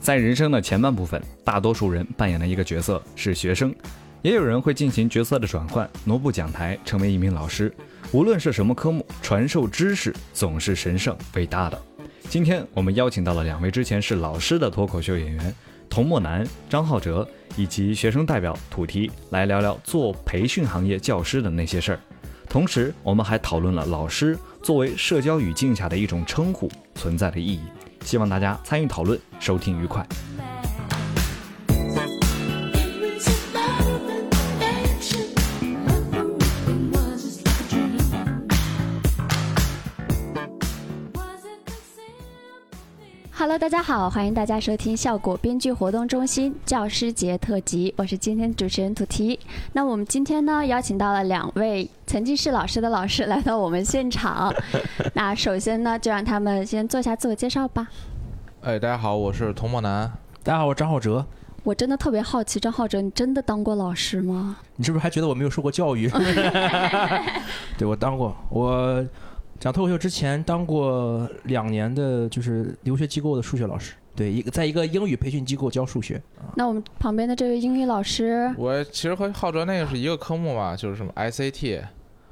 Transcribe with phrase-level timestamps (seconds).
[0.00, 3.72] 在人生的前半部分，大多数人扮演的一个角色是学生，
[4.22, 7.72] 也有人会进行角色的转换，挪步讲台，成为一名老师。
[8.10, 11.80] 无论是什么科目，传授知识总是神圣伟大的。
[12.30, 15.54] 今天我们邀请到了两位之前是老师的脱口秀演员
[15.90, 22.00] 童墨南、张浩哲，以及学生代表土提，来聊聊做培训行业教师的那些事儿。
[22.48, 27.60] 同时，我们还讨论了老师作为社交语境下的一种称呼存在的意义。
[28.04, 30.06] 希望大家参与讨论，收听愉快。
[43.50, 49.36] Hello，大家好，欢迎大家收听效果编剧活动中心教师节特辑，我是今天主持人土提。
[49.72, 54.54] 那我们今天呢，邀请到了两位曾经是老师的老师来到我们现场。
[55.14, 57.88] 那首先呢，就让他们先做一下自我介绍吧。
[58.60, 60.08] 哎，大家好，我是童墨南。
[60.44, 61.26] 大家好，我张浩哲。
[61.64, 64.58] 我真的特别好奇，张浩哲，你真的当过老师吗？
[64.76, 66.08] 你是不是还觉得我没有受过教育？
[67.76, 68.32] 对，我当过。
[68.48, 69.04] 我
[69.60, 73.94] 讲脱口秀之前当过两年的，就是留学机构的数学老师。
[74.16, 76.20] 对，一个在一个英语培训机构教数学。
[76.56, 81.82] 那我们旁边的这位英语老师，我其实和浩哲那个是一个科目嘛，就是什么 SAT，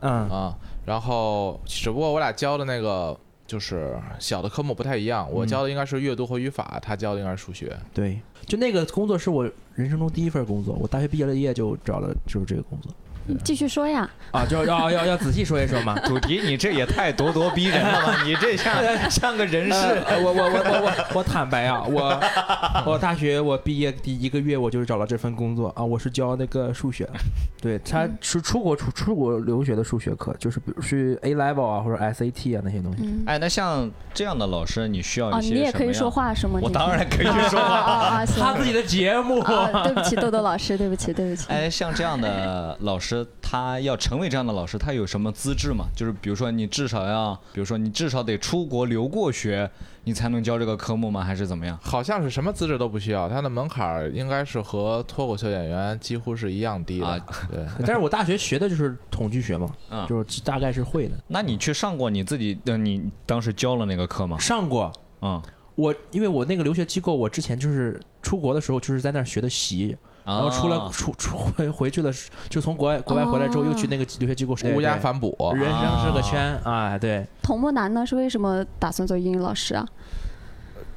[0.01, 3.17] 嗯啊，然后只不过我俩教的那个。
[3.47, 7.75] 就是小的科目不太一样，我教的应该是阅读和语法，他教的应该是数学。
[7.95, 12.93] 对，就那个工作是我人生中第一份工作，我大学毕业了业就找了就是这个工作。
[13.45, 14.09] 继续说呀！
[14.31, 15.99] 啊，就要要要仔细说一说嘛。
[16.07, 18.23] 主题，你这也太咄咄逼人了吧？
[18.25, 18.75] 你这像
[19.11, 20.03] 像个人事。
[20.23, 22.21] 我我我我我我坦白啊，我
[22.85, 27.09] 我大学我毕业第一个月我就找了这份工作啊，我是教那个数学，
[27.61, 33.09] 对，他是出国出出国留学的数学课，就是比如去 A level 啊或者 SAT 啊那些东西。
[33.27, 36.59] 哎，那像这样的老师，你需要一些你也可以说话是吗？
[36.63, 38.25] 我当然可以说话。
[38.27, 39.43] 他自己的节目。
[39.85, 41.47] 对不起，豆豆老师，对不起，对不起。
[41.49, 43.18] 哎，像这样的老师。
[43.41, 45.87] 他要成为这样的老师，他有什么资质吗？
[45.95, 49.71] 就是比如说，你至少要，比如说你至少得出国留过学，
[50.05, 51.23] 你才能教这个科目吗？
[51.23, 51.79] 还是怎么样？
[51.83, 57.23] 好像是什么资质都不需要，他的门槛应该是和脱口秀演员几乎是一样低的。
[57.51, 61.15] 对， 但是我大学学的就是统计学嘛，嗯就是大概是会的。
[61.29, 64.39] 那你去上过你自己的，你当时教了那个课吗？
[64.39, 64.93] 上过，
[65.23, 65.41] 嗯，
[65.75, 69.97] 我因为我那个留学机构，我之前就是出国的时候就是在那儿学的习。
[70.29, 72.13] 然后出来出出回回去了，
[72.51, 76.99] 就从国外国外回来之后，又去那个留学机构乌鸦反哺，人生是个圈啊！
[76.99, 77.27] 对。
[77.43, 79.89] 童木南呢是为什么打算做英语老师啊？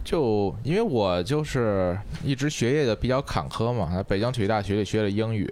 [0.03, 5.49] 就因为我就是一直学业的比较坎坷嘛，在北京体育大学里学了英语，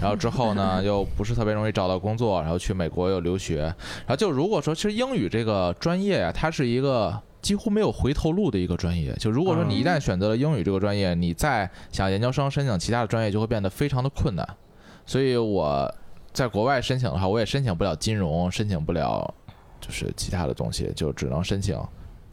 [0.00, 7.20] 然后之后呢 又不是特别容易找到工作，然后去美国又留学，然后就如果说其实英语这个专业啊，它是一个。
[7.40, 14.46] 几乎没有回头路的一个专业，就如果说你一旦选择了英语这个专业，你再想研究生申请其他的专业就会变得非常的困难。
[15.06, 15.92] 所以我
[16.32, 19.34] 在国外申请的话，我也申请不了金融，申请不了
[19.80, 21.78] 就是其他的东西，就只能申请。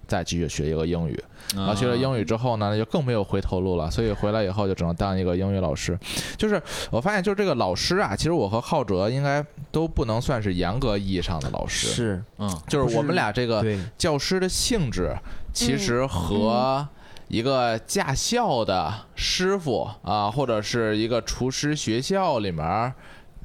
[0.07, 1.23] 再继续学一个英语，
[1.55, 3.89] 然后学了英语之后呢，那就更没有回头路了。
[3.89, 5.97] 所以回来以后就只能当一个英语老师。
[6.37, 11.87] 就是我发现，就是这个老师啊，其实我和浩哲应该都不能算是严格意义上的老师。
[11.87, 13.65] 是，嗯，就是我们俩这个
[13.97, 15.15] 教师的性质，
[15.53, 16.87] 其实和
[17.27, 22.93] 一个驾校的师傅啊，或者是一个厨师学校里面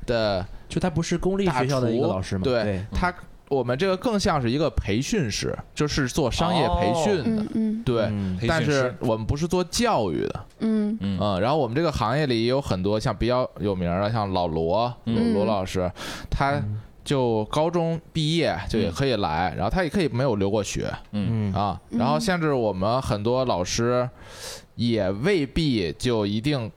[0.07, 2.43] 的，就他不是公立学校的一个老师吗？
[2.45, 3.13] 对他。
[3.51, 8.09] 我们这个更像是一个培训师，就是做商业培训的，对。
[8.47, 10.97] 但是我们不是做教育的，嗯。
[11.01, 11.41] 嗯。
[11.41, 15.91] 然后我们这个行业里也有很多像比较有名的，像老罗罗老师，
[16.31, 16.63] 他
[17.03, 21.53] 就高中毕业就也可以来，然后他也可以没有留过学，嗯。
[21.53, 21.81] 啊。
[21.89, 24.09] 然后甚至我们很多老师
[24.77, 26.71] 也未必就一定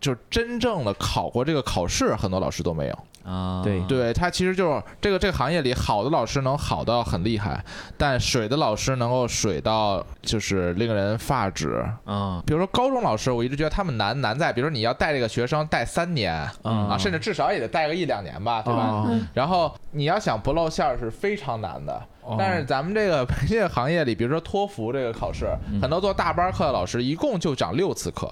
[0.00, 2.98] 就真正的考过这个考试，很多老师都没有。
[3.24, 7.62] 啊，对对，他其实就是这个这个行业里好的老师能好到很厉害，
[7.96, 12.42] 但水的老师能够水到就是令人发指啊。
[12.46, 19.06] 比如说高中老师，我一直觉得他们难难在，比如说你要带这个学生带三年啊，甚至至少也得带个一两年吧，对吧？
[19.34, 22.02] 然后你要想不露馅儿是非常难的。
[22.38, 25.46] 但是咱们这个培 训行业里，比如说托福这个考试，
[25.82, 28.30] 很多做大班课的老师一共就讲六次课。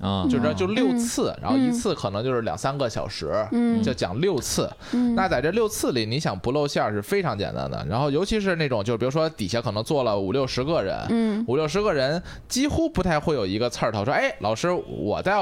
[0.00, 3.32] 啊，就这就六次，然后一次可能就是两三个小时，
[3.82, 4.70] 就讲六次。
[5.16, 7.84] 那在这六次里，你想不露馅儿是非常简单的。
[7.88, 15.34] 然后尤其是那种，就比如说底下可能坐了五六十个人，五六十个人几乎不太会有一个刺儿头说：“哎，老师，我在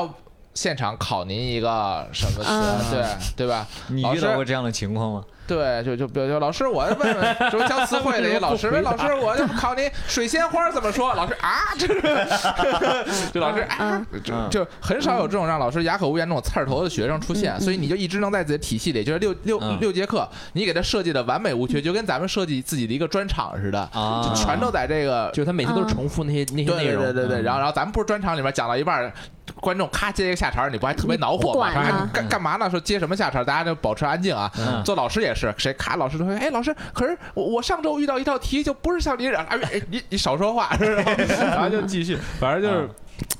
[0.54, 3.04] 现场考您一个什么词？”对
[3.36, 3.66] 对吧？
[3.88, 5.24] 你遇到过这样的情况吗？
[5.46, 11.14] 对，就就比如说老师，我问问，什么教词汇的一个老师， 问老师，我就考你水仙花怎么说？
[11.14, 19.76] 老师啊，这是， 就老师啊，就就很少有这种让老师哑口无言那种刺儿头的学生出现，所以你就一直能在自己的体系里，就是六六嗯。
[19.80, 24.22] 六节课，你给他设计的完美无缺，就跟咱们设计自己的一个专场似的，啊。
[24.24, 29.12] 就全都在这个就是他每次都是重复那些那些内容，对对对然后然后咱们不是专场里面讲到一半儿，
[29.60, 32.08] 观众咔接一个下茬，你不还特别恼火吗？
[32.12, 32.68] 干干嘛呢？
[32.70, 33.44] 说接什么下茬？
[33.44, 34.50] 大家就保持安静啊。
[34.58, 34.82] 嗯。
[34.82, 42.88] 做老师也是，谁卡老师说，哎，老师，可是我我上周遇到一道题，就不是像你这样，哎，哎你你少说话，是吧 然后就继续，反正就是，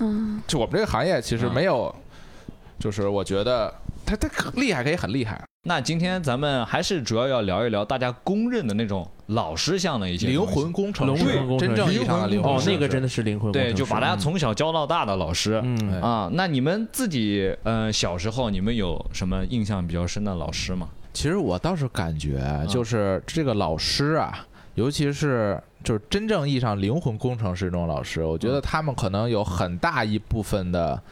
[0.01, 1.93] 嗯就我们这个行业其实嗯没有，
[2.79, 3.73] 就是我觉得
[4.05, 11.25] 他他厉害可以很厉害，那今天咱们还是主要要聊一聊大家公认的那种老师像的一些灵魂工程师，
[11.59, 15.61] 真正意义上的灵魂哦工，程师那个真的是灵魂工程对，就把大家从小教到大的老师。
[15.65, 20.89] 嗯哎啊，那你们自己呃小时候你们有什么印象比较深的老师吗？
[21.17, 31.03] 其实我倒是感觉，就是这个老师啊，尤其是就是真正意义上灵魂工程师这种老师，我觉得他们可能有很大一部分的。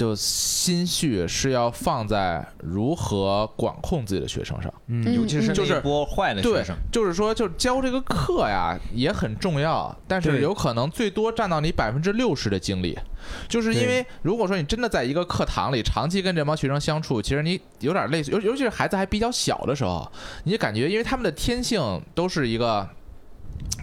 [0.00, 12.98] 就心绪是要放在如何管控自己的学生上，嗯尤其是就是那一波坏的学对生，，就是说，就是教这个课呀也很重要，但是有可能最多占到你百分之六十的精力，
[13.46, 20.10] 就是因为如果说你真的在一个课堂里长期跟这帮学生相处，其实你有点类似，尤尤其是孩子还比较小的时候，
[20.44, 22.88] 你就感觉因为他们的天性都是一个。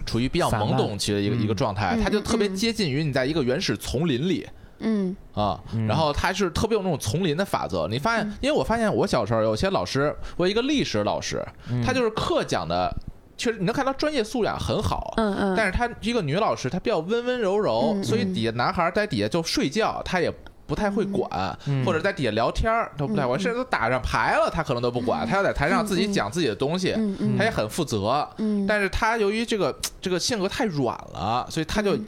[0.04, 1.42] 处于比较懵懂期的一个嗯。
[1.42, 2.56] 一个状态，嗯他就特别嗯。
[2.56, 4.44] 接近于你在一个原始丛林里，
[4.80, 5.16] 嗯。
[5.34, 5.86] 啊，嗯。
[5.86, 7.86] 然后他是特别有那种丛林的法则。
[7.88, 11.82] 你发现，因为我发现我小时候有些老师，我一个历史老师，嗯。
[11.84, 12.92] 他就是课讲的，
[13.36, 15.14] 确实你能看到专业素养很好。
[15.16, 20.32] 嗯嗯，但是她一个女老师，她比较温温柔柔，嗯所以底下男孩在底下就睡觉，她也
[20.66, 23.40] 不太会管，嗯或者在底下聊天儿都不太管，嗯。
[23.40, 27.38] 甚至都打上牌了，她可能都不管，她要在台上自己讲自己的东西，嗯嗯。
[27.38, 28.28] 她也很负责。
[28.38, 32.06] 嗯，但是她由于这个这个性格太软了，所以她就嗯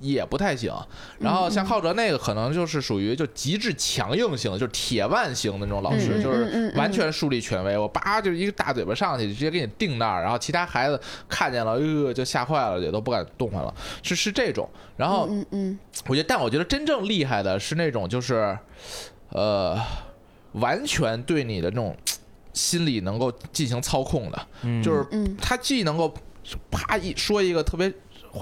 [0.00, 0.72] 也不太行。
[1.18, 7.76] 然后像浩哲那个可能就是属于就极致强硬型的，就是铁腕型的那种老师，就是完全树立权威。
[7.76, 13.74] 我叭就一个大嘴巴上去，直接给你定那儿，然后其他孩子看见了，呃，就吓坏了，也都不敢动弹了。
[14.02, 14.68] 是是这种。
[14.96, 18.56] 然后嗯嗯我觉得，但我觉得真正厉害的是那种就是，
[19.30, 19.78] 呃，
[20.52, 21.96] 完全对你的那种
[22.52, 26.12] 心理能够进行操控的，嗯就是嗯他既能够
[26.70, 27.92] 啪一说一个特别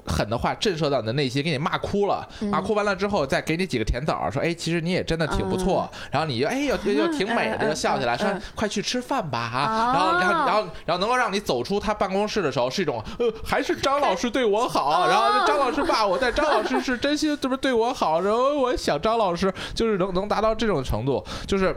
[0.07, 2.49] 狠的话，震慑到你的内心，给你骂哭了，嗯。
[2.49, 9.93] 骂哭完了之后，再给你几个甜枣，说，哎，其实你也真的挺不错，然后你就哎又又又挺美的， 笑起来，说快去吃饭吧，哦。
[9.93, 21.77] 然后然后然后然后能够让你走出他办公室的时候，是一种呃还是张老师对我好，然后张老师骂我，但张老师是真心这么对我好，然后我想张老师就是能能达到这种程度，就是，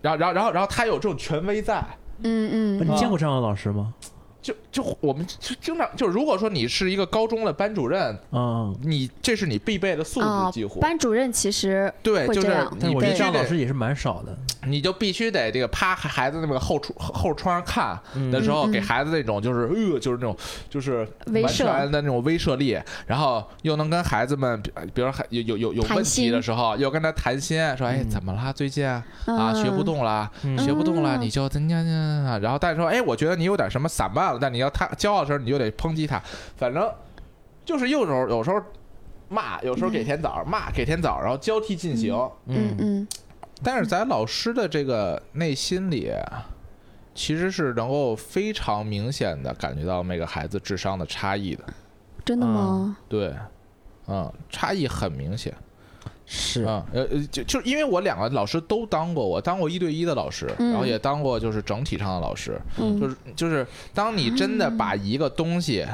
[0.00, 1.82] 然后然后然后然后他有这种权威在。
[2.24, 2.88] 嗯嗯。
[2.88, 3.92] 你见过这样的老师吗？
[4.42, 14.36] 就就我们就经常就如果说你是一个高中的班主任，嗯，你这是你必备的素质，啊几乎、，班主任其实对，就是会这样你必须但我觉得这样老师也是蛮少的。
[14.66, 17.98] 你就必须得这个趴孩子那个后窗后窗看
[18.30, 20.36] 的时候，给孩子那种就是呃就是那种
[20.70, 28.08] 就是完全的那种威慑力，然后又能跟孩子们，比比如有有有有问题的时候，又跟他谈心，说哎嗯。
[28.08, 28.52] 怎么了？
[28.52, 29.04] 最近啊？
[29.26, 29.54] 嗯。
[29.54, 30.56] 学不动了，嗯。
[30.58, 36.22] 学不动了，嗯你就怎样怎样，然后但是说，哎，我觉得你有点什么散漫了，但你要他骄傲的时候，你就得抨击他，
[36.56, 36.88] 反正
[37.64, 38.60] 就是有时候有时候
[39.28, 42.14] 骂，有时候给甜枣，骂给甜枣，然后交替进行。
[42.46, 43.08] 嗯嗯
[43.62, 46.12] 但是在老师的这个内心里，
[47.14, 51.64] 其实是能够非常明显的感觉到每个孩子智商的差异的。
[52.24, 52.96] 真的吗？
[53.08, 53.34] 对，
[54.06, 55.54] 嗯，差异很明显。
[56.24, 65.86] 是嗯，呃呃，就就因为我两个老师都当过，我当过一对一的老师，嗯然后也当过就是整体上的老师，嗯，就是就是当你真的把一个东西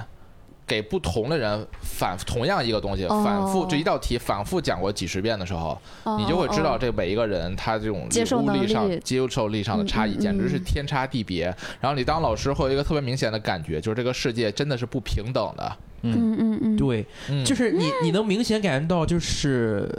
[0.69, 3.23] 给不同的人反同样一个东西哦。
[3.25, 6.79] 反复这一道题反复讲过几十遍的时候，哦你就会知道哦。
[6.81, 9.59] 这每一个人他这种接受领悟力上接受力。
[9.69, 10.65] 上的差异简直是嗯。
[10.65, 11.45] 天差地别。
[11.81, 15.77] 然后你当老师会有一个特别明显的感觉，就是这个世界真的是不平等的。
[16.03, 16.37] 嗯。
[16.39, 19.91] 嗯嗯，对，嗯，就是你你能明显感觉到，就是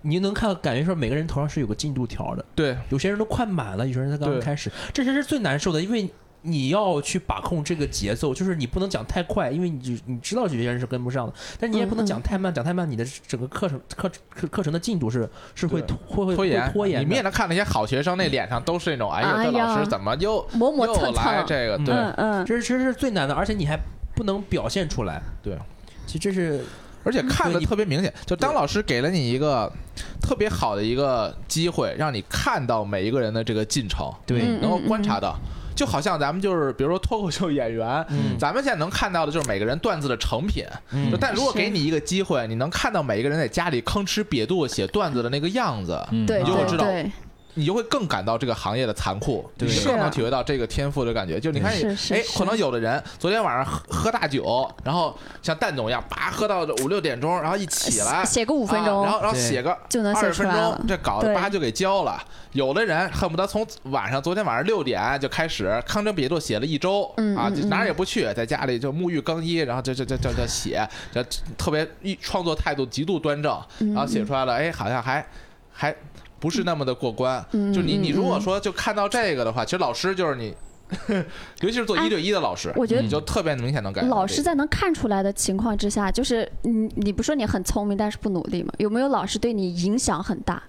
[0.00, 2.76] 你能看感觉说每个人头上是有个进度条的，对。
[2.88, 6.08] 有些人都快满了，有些人才刚刚开始，这才是最难受的，因为。
[6.42, 17.00] 你要去把控这个节奏，就是你不能讲太快，因为你就你知道有些人是跟不上的，但你也不能讲太慢，讲太慢，你的整个课程课课课程的进度是是会拖会会拖延拖延。
[17.00, 21.76] 你们也能看那些好学生那脸上都是那种，哎呀，哎这老师怎么又磨磨又蹭蹭，来这个？
[21.76, 23.78] 嗯对嗯嗯，这是这是最难的，而且你还
[24.16, 25.22] 不能表现出来。
[25.42, 25.56] 对，
[26.06, 26.64] 其实这是
[27.04, 29.72] 而且看的特别明显，就当老师给了你一个
[30.20, 35.32] 特别好的一个机会，让你看到每一个人的这个进程，对嗯能够观察到。
[35.32, 35.38] 就
[35.82, 38.38] 就好像咱们就是比如说脱口秀演员，嗯。
[38.38, 41.10] 咱们现在能看到的就是每个人段子的成品，嗯。
[41.10, 47.10] 就但如果给你一个机会，你能看到每一个人在家里吭哧瘪肚写段子的那个样子，嗯你就会知道对
[47.54, 49.68] 你就会更感到这个行业的残酷，对。
[49.68, 51.38] 你就更能体会到这个天赋的感觉。
[51.38, 62.22] 就你看哎，可能有的人昨天晚上喝喝大酒，然后像蛋总一样，叭喝到五六点钟，然后一起来写写个五分啊钟然后然后写个就能二十分钟，这稿子叭就给交了。
[62.52, 67.04] 有的人恨不得从晚上昨天晚上六点就开始吭哧瘪肚写了一周
[67.36, 71.22] 啊，就哪儿嗯也不去，在家里就沐浴更衣，然后这这这这这写，就
[71.56, 75.24] 特别一创作态度极度端正，嗯然后写出来了，哎，好像还
[75.72, 75.94] 还
[76.42, 77.42] 不是那么的过关。
[77.52, 80.52] 嗯就你你嗯如果嗯说就看到这个的话，其实老师就是你，
[81.62, 88.72] 尤其是做一对一的老师，我觉得你就特别明显能感觉老师在能看出来的情况之下，就是你你不说你很聪明，但是不努力嘛？
[88.78, 90.60] 有没有老师对你影响很大？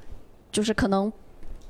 [0.51, 1.11] 就是可能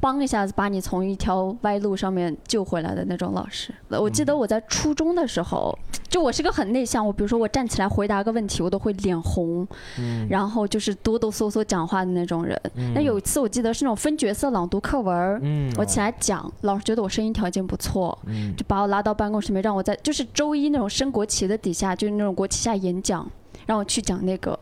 [0.03, 3.73] 帮一下子把你从一条歪路上面救回来的那种老师。
[3.87, 5.73] 我记得我在初中的时候，
[6.09, 9.65] 就我是个很内向，我比如说我站起来回答个问题，我都会脸红，
[9.97, 12.59] 嗯然后就是哆哆嗦嗦讲话的那种人。
[12.93, 23.25] 那有一次我记得是那种分角色朗读课文，嗯我起来讲，老师觉得我声音条件不错，嗯就把我拉到办公室里面，让我在就是周一那种升国旗的底下，就是那种国旗下演讲，
[23.65, 24.59] 让我去讲那个，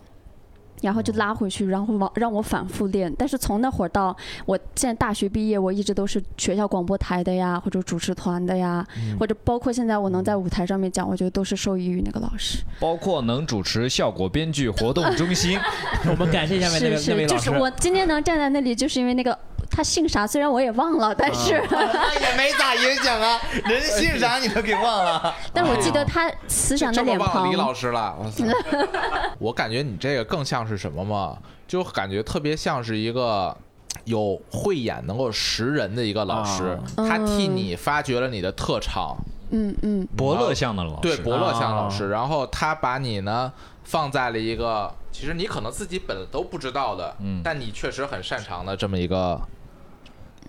[0.81, 3.13] 然后就拉回去，然后往让我反复练。
[3.17, 12.59] 但是从那会儿到我现在大学毕业，我一直都是学校广播台的呀，或者主持团的呀，嗯或者包括现在我能在舞台上面讲，我觉得都是受益于那个老师。
[12.79, 15.57] 包括能主持效果编剧活动中心，
[16.09, 17.45] 我们感谢下面那是是，那位老师。
[17.45, 19.38] 就是我今天能站在那里，就是因为那个
[19.71, 25.33] 他姓啥，虽然我也忘了，但是、 那也没咋影响啊， 人姓啥你都给忘了。
[25.53, 27.55] 但我记得他慈祥的这么脸庞忘了李。
[27.57, 28.45] 老师了，我操！
[29.39, 31.37] 我感觉你这个更像是什么嘛？
[31.67, 33.55] 就感觉特别像是一个
[34.03, 39.15] 有慧眼能够识人的一个老师，啊他替你发掘了你的特长，
[39.51, 43.51] 嗯嗯，伯乐像的老师，对伯乐像老啊师，然后他把你呢
[43.85, 49.39] 放在了一个其实你可能自己本都不知道的，嗯但你确实很擅长的这么一个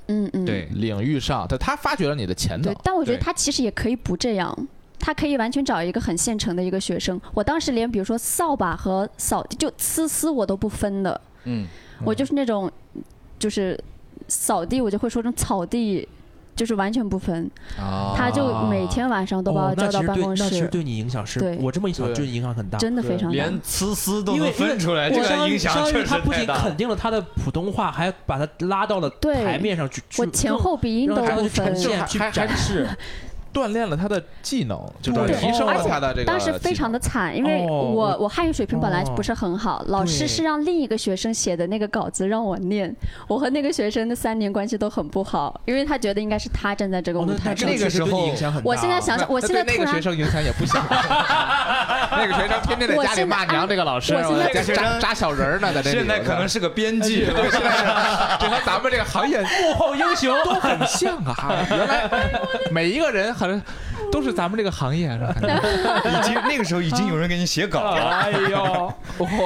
[0.09, 2.77] 嗯嗯，对领域上，他他发掘了你的潜能对，。
[2.83, 4.57] 但我觉得他其实也可以不这样，
[4.99, 7.21] 他可以完全找一个很现成的一个学生。
[7.35, 11.67] 我当时连比如说扫把和扫地就呲丝我都不分的，嗯，
[12.05, 12.71] 我就是那种
[13.39, 13.79] 就是
[14.29, 16.09] 扫地我就会说成草地。
[16.55, 22.79] 就是完全不分，啊他就每天晚上都把我叫到办公室，那其实对你影响是对，我这么一想，对就影响很大。
[22.79, 23.35] 真的非常大。
[23.35, 26.47] 连思思都能因为分出来，这当影响相当于确实他不仅。
[26.47, 30.03] 肯定了他的普通话，还把他拉到了台面上去。
[30.11, 32.87] 去我前后鼻音都不分，现、去还还展示。
[33.53, 36.25] 锻炼了他的技能，就是提升了他的这个。
[36.25, 37.03] 当时非常的。
[37.03, 42.95] 惨，因为哦我我我汉语水平本来就不是很好，老师是让另一个学生写的那个稿子让我念，
[43.27, 47.77] 我和那个学生的三年关系都很不好，因为他觉得应该是他站在这个哦舞台上那。
[47.77, 48.71] 个时候影响很大。
[48.71, 61.67] 我现在想想，我现在那突然个学生影响也不小， 那个学生天天在家里骂娘这个老师，我现在在扎扎小人儿呢，在这里现在可能是个编剧，对，现在这和咱们这个行业幕后英雄 都很像啊。
[61.69, 62.09] 原来
[62.71, 63.61] 每一个人好像
[64.13, 65.35] 都是咱们这个行业，是吧？
[66.21, 68.11] 已经那个时候已经有人给你写稿了。
[68.11, 68.95] 哎呦，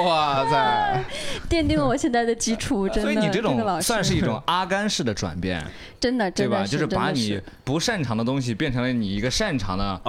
[0.03, 1.03] 哇塞！
[1.49, 3.01] 奠定了我现在的基础， 真的。
[3.03, 5.65] 所以你这种算是一种阿甘式的转变，
[5.99, 6.65] 真的对吧？
[6.67, 10.01] 就是把你不擅长的东西变成了你一个擅长的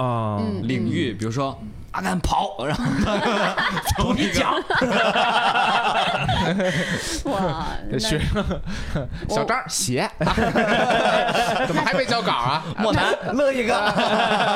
[0.63, 1.57] 领域，比如说
[1.91, 2.83] 阿甘跑，然后
[3.97, 4.53] 主你讲，
[7.23, 8.43] 哇，那学生
[9.29, 10.09] 小张写，
[11.67, 12.63] 怎么还没交稿啊？
[12.77, 13.73] 莫南乐一个。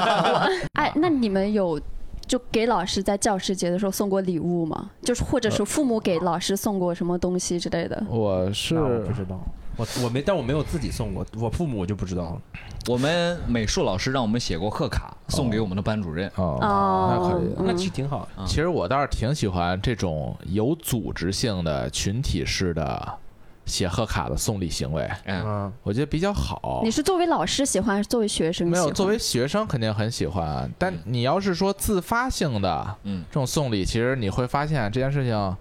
[0.74, 1.80] 哎，那你们有
[2.26, 4.90] 就给老师在教师节的时候送过礼物吗？
[5.02, 8.04] 就是或者是父母给老师送过什么东西之类的？
[8.10, 9.40] 我是我不知道，
[9.78, 12.42] 我我没，但我没有自己送过，我父母我就不知道了。
[12.90, 16.30] 我们美术老师让我们写过贺卡，送给我们的班主任。
[16.36, 17.44] 哦，哦那可以。
[17.58, 18.28] 嗯那其实挺好。
[18.46, 23.18] 其实我倒是挺喜欢这种有组织性的群体式的
[23.66, 26.92] 写贺卡的送礼行为，嗯，嗯，我觉得比较好你。
[26.92, 28.72] 是作为老师喜欢，还是作为学生喜欢？
[28.72, 35.56] 没有，作为学生肯定很喜欢，但你要是说自发性的，嗯这种送礼，其实你会发现这件事情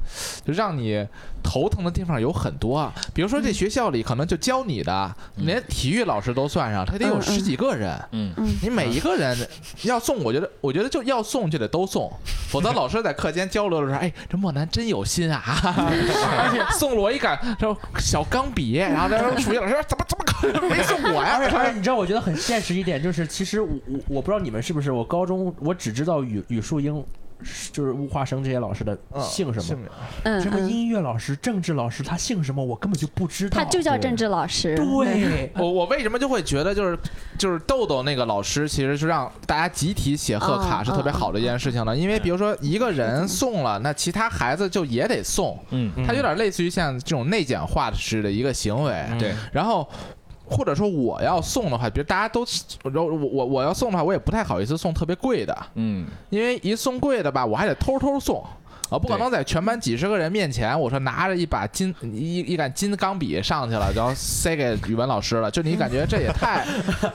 [0.44, 1.06] 就让你
[1.42, 2.92] 头疼的地方有很多啊。
[3.14, 7.98] 比如说这学校里可能就教你的，连体育老师都算上，他得有十几个人。
[8.12, 9.36] 嗯嗯你每一个人
[9.82, 12.10] 要送，我觉得，我觉得就要送就得都送，
[12.50, 15.42] 否则老师在课间交流的时候，哎，这莫南真有心啊！
[15.76, 21.38] 而且送了我一杆说小钢笔，然后他说数学老师怎么怎么可能没送我呀？
[21.42, 27.04] 而且而且你知道，我觉得很现实一点，就是其实我我我不知道你们是不是，我高中我只知道语语数英
[27.72, 29.86] 就是物化生这些老师的嗯姓什么。
[30.24, 33.58] 嗯嗯，什么音乐老师、政治老师，他姓什么我根本就不知道。
[33.58, 34.74] 他就叫政治老师。
[34.76, 36.98] 对，我我为什么就会觉得就是
[37.38, 41.96] 就是豆豆那个老师，其实是让大家集体写贺卡嗯是特别好的一件事情呢？
[41.96, 48.92] 因为比如说一个人送了，那其他孩子就也得送，嗯，他有点类似于像这种内卷化式的一个行为。
[49.10, 49.88] 嗯对，然后
[50.52, 52.46] 或者说我要送的话，比如大家都
[52.84, 58.44] 我我我我要送的话，我也不太好意思送特别贵的，嗯，因为一送贵的吧，我还得偷偷送。
[58.90, 66.62] 啊，不可能在全班几十个人面前，我说拿着一把金一一杆金钢笔上去了，然后塞 给语文老师了，就你感觉这也太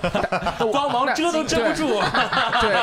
[0.71, 1.87] 光芒遮都遮不住。
[1.87, 2.73] 对，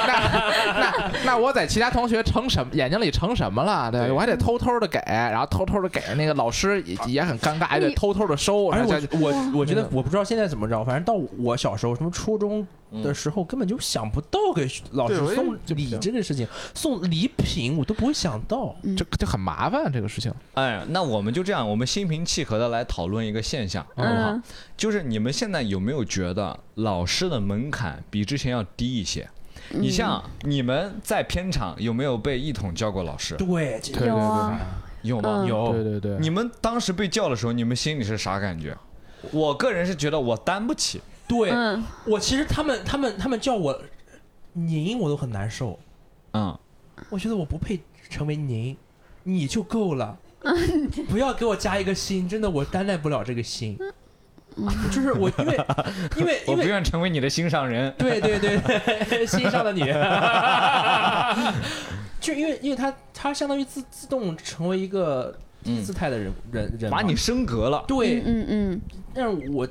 [0.79, 0.84] 那
[1.25, 3.91] 那 那我在其他同学成什么眼睛里成什么了？
[3.91, 8.69] 对对我还得偷偷的给，然后偷偷的给那个老师也也很尴尬，还得偷偷的收。
[8.69, 12.67] 而然后再且我我我觉得我不知道现在怎么着，反正到我小时候，什么初中
[13.03, 18.77] 的时候，根本就想不到给老师送礼这个事情，送礼品我都不会想到。
[18.97, 20.33] 这这很麻烦这个事情。
[20.55, 24.31] 哎，那我们就这样，我们心平气和的来讨论一个现象，好不好？
[24.31, 24.43] 嗯
[24.77, 29.29] 就是你们现在有没有觉得老师的门槛比之前要低一些？
[29.81, 33.37] 你像你们在片场有没有被一统叫过老师？
[33.37, 34.61] 对，这对有啊，
[35.03, 35.43] 有吗？
[35.43, 38.77] 嗯有对对对，你们当时被叫的时候，你们心里是啥感觉？
[39.33, 41.01] 我个人是觉得我担不起。
[41.27, 43.81] 对嗯我其实他们他们他们叫我
[44.53, 45.79] 您，我都很难受。
[46.35, 46.59] 嗯，
[47.09, 48.77] 我觉得我不配成为您，
[49.23, 50.19] 你就够了。
[51.09, 53.79] 不要给我加一个心，真的我担待不了这个心。
[54.91, 55.59] 就是我，因为
[56.17, 57.93] 因为 我不愿成为你的心上人。
[57.99, 58.59] 对对对
[59.09, 59.81] 对， 心上的你，
[62.21, 67.83] 就因为因为他他相当于自自动成为一个低姿态的人、人人，把你升格了。
[67.89, 68.81] 对，嗯嗯。
[69.17, 69.67] 但是我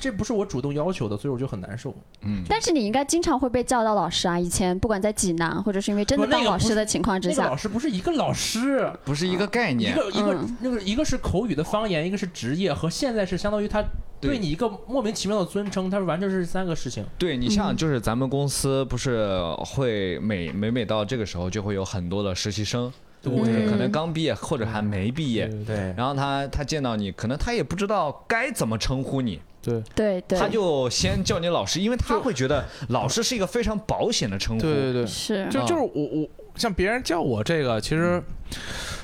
[0.00, 1.94] 这不是我主动要求的，所以我就很难受。
[2.22, 4.40] 嗯，但是你应该经常会被叫到老师啊！
[4.40, 9.96] 以前不管在济南，或者是因为真的当老师的情况之下那个老，师不是一个老师，不是一个概念一念。
[9.96, 13.82] 个一个嗯那个一个是口语的方言，一个是职业，和现在是相当于他
[14.18, 17.04] 对对你一个莫名其妙的尊称，它是完全是三个事情。
[17.18, 22.90] 对你像就是咱们公司不是会每每每到这个时候就会有很多的实习生，
[23.30, 29.82] 对就是可能刚毕业或者还没毕业，对，然后他他见到你，可能他也不知道该怎么称呼你，对。
[29.94, 34.62] 对对，他就先叫你老师，因为他会觉得老师是一个非常保险的称呼。
[34.62, 35.34] 对对对，是。
[35.34, 38.22] 啊就就是我我像别人叫我这个，其实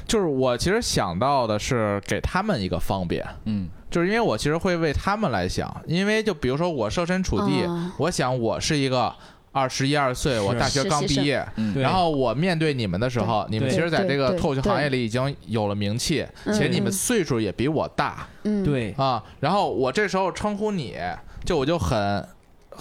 [0.07, 3.69] 就是我其实想到的是给他们一个方便，嗯。
[3.91, 7.93] 就是因为我其实会为他们来想，因为就比如说我设身处地，哦。
[7.99, 9.15] 我想我是一个
[9.53, 11.47] 二十一二岁，我大学刚毕业。
[11.77, 16.55] 然后我面对你们的时候，你们其实在这个脱口秀行业里已经有了名气，嗯。
[16.55, 18.27] 且你们岁数也比我大。
[18.45, 19.23] 嗯，对，啊。
[19.41, 20.97] 然后我这时候称呼你，
[21.45, 22.27] 就我就很，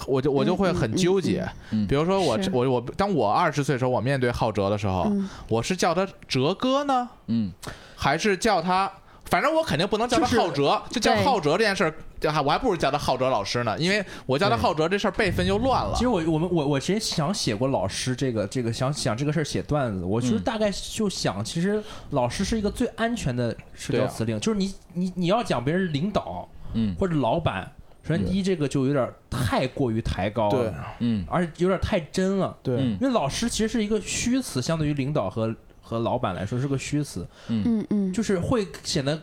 [0.06, 1.46] 我就我就会很纠结。
[1.70, 5.28] 嗯比如说我我我，当我二十岁的时候，我面对浩哲的时候，嗯。
[5.48, 7.52] 我是叫他哲哥呢，嗯，
[7.94, 8.90] 还是叫他？
[9.32, 11.24] 反正我肯定不能叫他就是浩哲，就叫对。
[11.24, 14.60] 浩哲这件事儿，我还不如叫他浩哲老师呢，因为我叫他对。
[14.60, 15.94] 浩哲这事儿辈分就乱了。
[15.94, 16.00] 其。
[16.00, 20.42] 实我我们我我其实想写过老师这个这个想想这个事儿写段子，我其实嗯。
[20.42, 26.94] 大概就想，其实老师是一个最安全的社交辞令，就是你你你要讲别人领导嗯。
[27.00, 30.64] 或者老板，首先第一这个就有点太过于抬高对。
[30.64, 31.24] 了，嗯。
[31.26, 32.76] 而且有点太真了，对。
[32.76, 35.56] 嗯因为老师其实是一个虚词，相对于领导和
[35.92, 37.86] 和老板来说是个虚词，嗯。
[37.90, 39.20] 嗯，就是会显得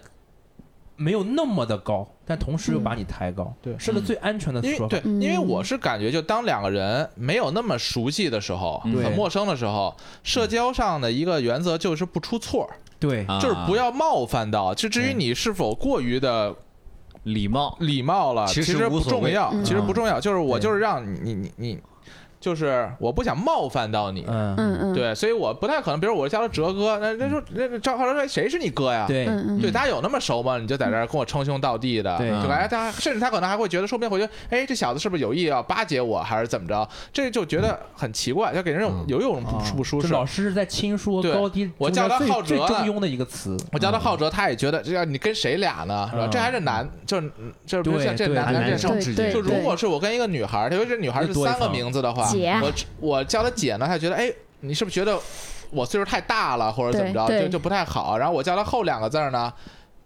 [0.95, 3.73] 没有那么的高，但同时又把你抬高，对。
[3.79, 4.75] 是个最安全的说法。
[4.75, 5.01] 因为对，。
[5.05, 5.21] 嗯。
[5.21, 9.03] 因为我是感觉，就当两个人没有那么熟悉的时候，嗯。
[9.03, 14.75] 很陌生的时候，社交上的一个原则就是不出错，对，啊就是不要冒犯到。
[14.75, 16.53] 就至于你是否过于的
[17.23, 17.77] 礼貌。
[17.79, 19.63] 礼貌了，其其实不重要，嗯。
[19.63, 20.19] 其实不重要。
[20.19, 21.79] 就是我就是让你你你你，
[22.39, 24.25] 就是我不想冒犯到你。
[24.27, 29.05] 嗯嗯嗯，对，所以我不太可能，比如我叫他哲哥，那那说那那赵浩哲说谁是你哥呀？
[29.07, 29.25] 对
[29.61, 30.57] 对，大家有那么熟吗？
[30.57, 36.87] 你就在这儿跟我称兄道弟的，对就感觉他甚至他可能还会觉得，说不定会觉得，哎，这小子是不是有意要巴结我，还是怎么着？
[37.11, 40.07] 这就觉得很奇怪，就给人种有一种不啊不舒适。
[40.13, 43.57] 老师是在亲说对高低，我叫他浩哲最中庸的一个词。
[43.71, 46.07] 我叫他浩哲，他也觉得这要你跟谁俩呢？
[46.11, 46.25] 是吧？
[46.25, 47.31] 嗯这还是男，就是
[47.65, 55.19] 就是比如像这男男这种男生之间对对就如果是我跟一个女孩儿，因为这女孩儿是三个名字的话，姐我我叫她姐呢，她觉得哎，你是不是觉得
[55.69, 58.17] 我岁数太大了，或者怎么着，就就不太好？
[58.17, 59.51] 然后我叫她后两个字儿呢，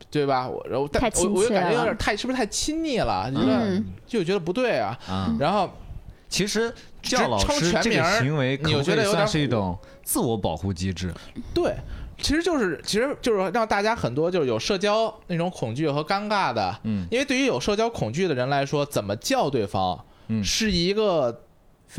[0.09, 0.47] 对吧？
[0.47, 3.31] 我然后但我我就亲切了感觉有点太是不是太亲昵了？
[3.31, 4.97] 觉得嗯就觉得不对啊。
[5.07, 5.69] 啊，然后
[6.29, 11.13] 其实直叫老称师这个全名儿行为，可你觉得有点是一种自我保护机制？
[11.53, 11.75] 对。
[12.19, 21.42] 其实就是，其实就是让大家很多就是有社交那种恐惧和尴尬的，嗯因为对于有社交恐惧的人来说，怎么叫对方，嗯是一个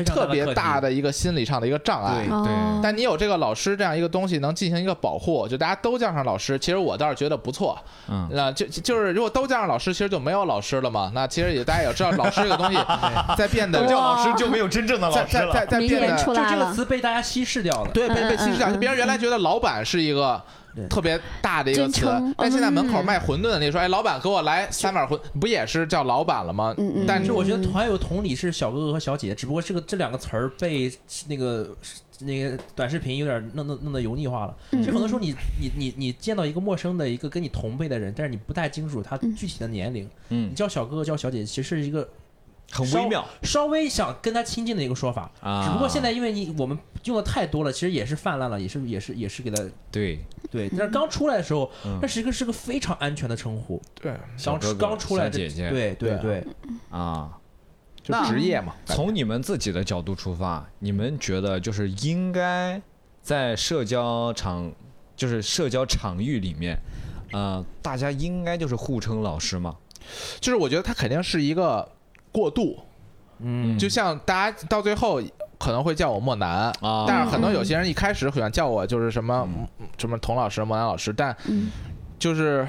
[0.03, 2.25] 特别大的一个心理上的一个障碍。
[2.25, 7.77] 对哦但你有这个老师这样一个东西，能进行一个保护，就大家都叫上老师，其实我倒是觉得不错。
[8.07, 11.11] 嗯那就就就是如果都叫上老师，其实就没有老师了嘛。
[11.15, 12.77] 那其实也大家也知道，老师这个东西
[13.37, 17.89] 在变得都叫老师就没有真正的老师了在在在变就这个，词被大家稀释掉了。
[17.91, 18.69] 对被被嗯稀释掉。
[18.77, 22.05] 别人原来觉得老板是一个对特别大的一个词，
[22.37, 23.05] 但现在门口嗯。
[23.05, 26.73] 卖馄饨的那说，哎，老板给我来三碗馄，不也是叫老板了吗？
[26.77, 30.91] 嗯嗯但是我觉得还有同理是小哥哥和小姐姐，只不过这个这两个词儿被
[31.27, 31.69] 那个
[32.19, 34.57] 那个短视频有点弄弄弄得油腻化了。
[34.71, 34.83] 嗯。
[34.83, 40.49] 就很多时候你你你你见到一个陌生的一个跟你同辈的人，但是你不太清楚他具体的年龄，嗯。
[40.49, 42.07] 你叫小哥哥叫小姐姐，其实是一个
[42.71, 45.31] 很微妙稍微想跟他亲近的一个说法。
[45.41, 50.19] 啊只不过现在因为你我们用的太多了，其实也是泛滥了，也是也是也是给他对
[50.51, 50.69] 对。
[50.69, 53.81] 但是刚出来的时候，嗯那是一个是个非常安全的称呼。
[54.01, 56.47] 对，刚出刚出来的姐姐对对对对，
[56.89, 57.37] 啊。
[58.03, 58.75] 就职业嘛。
[58.85, 62.79] 从你们自己的角度出发，你们觉得就是应该
[63.19, 64.71] 在社交场，
[65.15, 66.77] 就是社交场域里面，
[67.31, 69.75] 呃，大家应该就是互称老师吗？
[70.39, 71.93] 就是我觉得他肯定是一个
[72.35, 72.77] 过渡，
[73.39, 75.21] 嗯，就像大家到最后
[75.57, 76.69] 可能会叫我莫南。
[76.81, 79.87] 啊，但是很多有些人一开始喜欢叫我就是什么嗯。
[79.97, 81.71] 什么童老师、莫南老师，但嗯。
[82.19, 82.67] 就是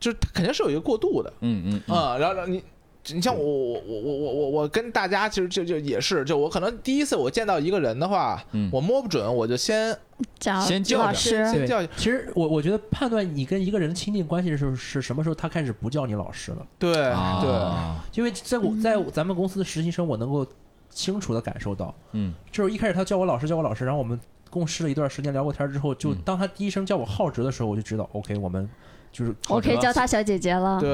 [0.00, 1.96] 就是肯定是有一个过渡的，嗯嗯嗯。
[1.96, 2.64] 嗯，然后你。
[3.08, 9.96] 你像我我我我我我我跟大家其实就就也是，就我可能第一次我见到一个人的话，嗯我摸不准，我就先
[10.38, 16.66] 叫先叫着老师，先叫，其实我我觉得判断你跟一个人亲近关系的时候是什么时候，他开始不叫你老师了。
[16.78, 20.46] 对对，啊因为在我在咱们公司的实习生，我能够
[20.90, 22.34] 清楚的感受到，嗯。
[22.52, 26.18] 就是一开始他叫我老师，叫我老师，然后我们共事了一段时间，聊过天之后，就嗯。
[26.24, 28.68] 当他第一声叫我浩哲的时候，我就知道，OK，我们
[29.12, 30.78] 就是我可以叫她小姐姐了。
[30.80, 30.88] 对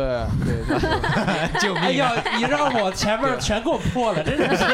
[0.45, 4.65] 对， 救哎呀，你让我前面全给我破了，真的是。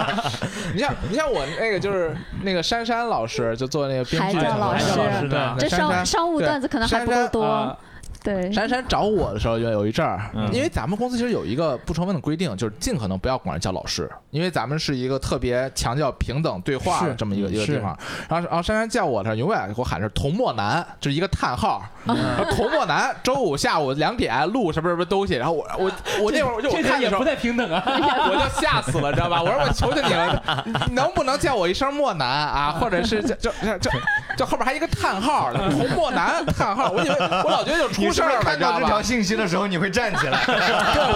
[0.74, 4.84] 你像你像我那个就是那个珊珊老师，就做那个编还剧老师
[5.22, 7.76] 这对珊珊商商务对段子可能还不够珊珊多啊，
[8.22, 17.96] 对，珊珊找我的时候，有有一阵儿，嗯因为咱们公司其实有一个不成文的规定，就是尽可能不要管人叫老师，因为咱们是一个特别强调平等对话的这么一个一个地方。
[18.28, 21.82] 然后然后珊珊叫我的时候，永远给我喊是童墨男，就是一个叹号。
[22.56, 25.92] 童墨男周五下午两点录什么什么东西，然后我我
[26.24, 27.22] 我那会儿我就我这看也不。
[27.24, 27.82] 太平等啊。
[28.30, 29.42] 我就吓死了，知道吧？
[29.42, 32.70] 我说我求求你了，能不能叫我一声墨男啊？
[32.80, 33.90] 或者是就就就就
[34.38, 39.02] 就后边还一个叹号，童墨男叹号，我以为我老觉得就出事儿看到这条？
[39.02, 40.42] 信息的时候，你会站起来。
[40.46, 40.54] 对，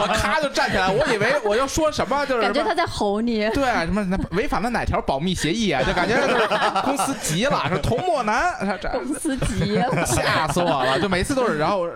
[0.00, 3.48] 我咔就站起来，我以为我要说什么，就是感觉他在吼你。
[3.50, 5.82] 对什么违反了哪条保密协议啊？
[5.86, 6.46] 就感觉就是
[6.82, 10.98] 公司急了，是童莫南，这公司急了，吓死我了！
[11.00, 11.86] 就每次都是，然后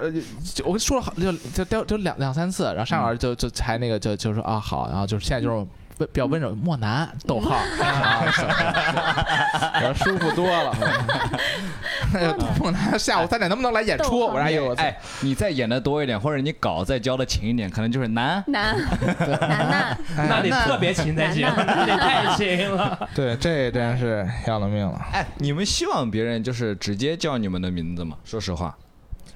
[0.65, 5.67] 我说了好就就就就两两三次，然后上老师就就才那个就就说啊好，然后就是现在就是。
[5.99, 8.25] 温比较温柔，莫南逗号， 啊
[9.97, 10.75] 舒服多了。
[12.15, 14.21] 哎呦，莫南下午三点能不能来演出？
[14.21, 18.43] 我说哎呦，哎，你再演的多一点，或者你稿再教的勤一点，可能就是难。
[18.47, 23.09] 难难难，那得特别勤才行，那得太勤了。
[23.15, 25.01] 对，这真是要了命了。
[25.13, 28.17] 哎，你们希望别人就是直接叫你们的名字吗？
[28.25, 28.77] 说实话，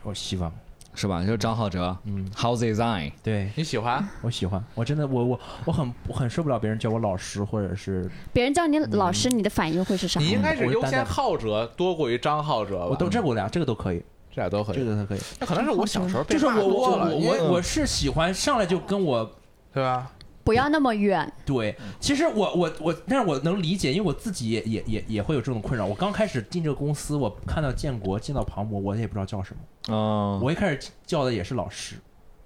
[0.02, 0.52] 我希望，
[0.94, 1.24] 是吧？
[1.24, 3.12] 就张浩哲嗯，，How's going？
[3.22, 4.07] 对你喜欢？
[4.22, 10.29] 我喜欢，我真的我我我很我很受不了别人叫我老师或者是别人叫你老师，你的反应会是啥你？
[10.31, 12.87] 应该是优先浩哲多过于张浩哲吧？
[12.90, 14.03] 我都这我俩这个都可以，
[14.35, 14.76] 这俩都可以。
[14.76, 15.20] 这个都可以。
[15.38, 19.31] 那可能是我小时候被就是我骂过了，我我我我是喜欢上来就跟我
[19.72, 20.11] 对吧？
[20.50, 25.86] 不要那么远，对，其实我我我，但是我能理解，因为我自己也也也也会有这种困扰。
[25.86, 29.60] 我刚开始进这个公司，我看到建国，见到庞博，我也不知道叫什么。
[29.94, 31.94] 嗯我一开始叫的也是老师。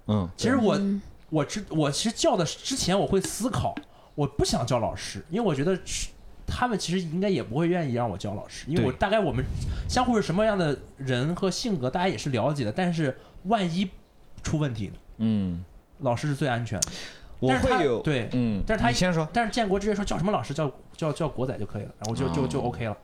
[0.05, 3.73] 嗯其实我嗯我之我其实叫的之前我会思考，
[4.13, 6.09] 我不想叫老师，因为我觉得是
[6.45, 9.43] 他们其实应该也不会愿意让我叫老师，因为我大概我们
[9.89, 12.71] 相互是什么样的人和性格，大家也是了解的。
[12.71, 13.89] 但是万一
[14.43, 14.93] 出问题呢？
[15.17, 15.65] 嗯，
[16.01, 16.87] 老师是最安全的。
[17.39, 22.97] 我会有对嗯，但是他你先说，但是建国直接说叫什么老师叫叫叫国仔就可以了，然后就就就哦 OK 了。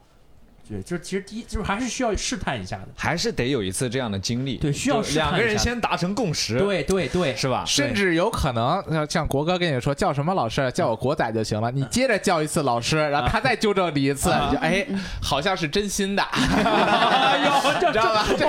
[0.68, 2.88] 对，就是其实第一就是还是需要试探一下的。
[2.96, 7.64] 还是得有一次这样的经历，对需要就两个人先达成共识，，对对对，是吧？
[7.66, 11.70] 甚至有可能像像国哥跟你说叫什么老师，叫我国仔就行了。
[11.72, 14.86] 你接着叫一次老师，然后他再纠正你一次，你就哎，
[15.22, 18.26] 好像是真心的，哎呦，这 知道吧？
[18.38, 18.48] 这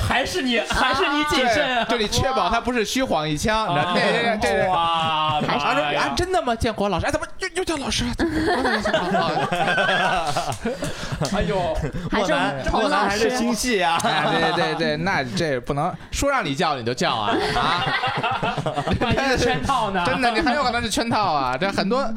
[0.00, 1.84] 还是你还是你谨慎啊！
[1.84, 3.74] 对，就你确保他不是虚晃一枪。
[3.74, 4.68] 然后这这这这。
[4.68, 6.54] 哇，他说妈呀啊，真的吗？
[6.54, 8.04] 建国老师，哎，怎么又又叫老师？
[11.34, 11.74] 哎呦，
[12.10, 12.32] 还是
[12.72, 17.84] 我们还是心细啊，哎，对对对，那这不能说让你叫你就叫啊啊！
[19.00, 20.02] 万一是圈套呢？
[20.06, 21.56] 真的，你很有可能是圈套啊！
[21.56, 22.08] 这很多，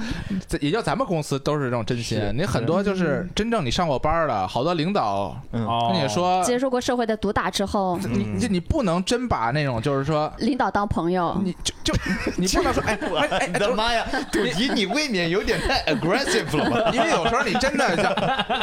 [0.62, 2.21] 也就咱们公司都是这种真心。
[2.36, 11.93] 你很多就是真正你上过班的，好多领导哦跟你说，接受过社会的毒打之后，你你你不能真把那种就是说，领导当朋友，你就就
[12.38, 16.91] 你不能说， 哎哎哎，我的妈呀，土提你未免有点太 aggressive 了吧？
[16.93, 18.13] 因为有时候你真的像，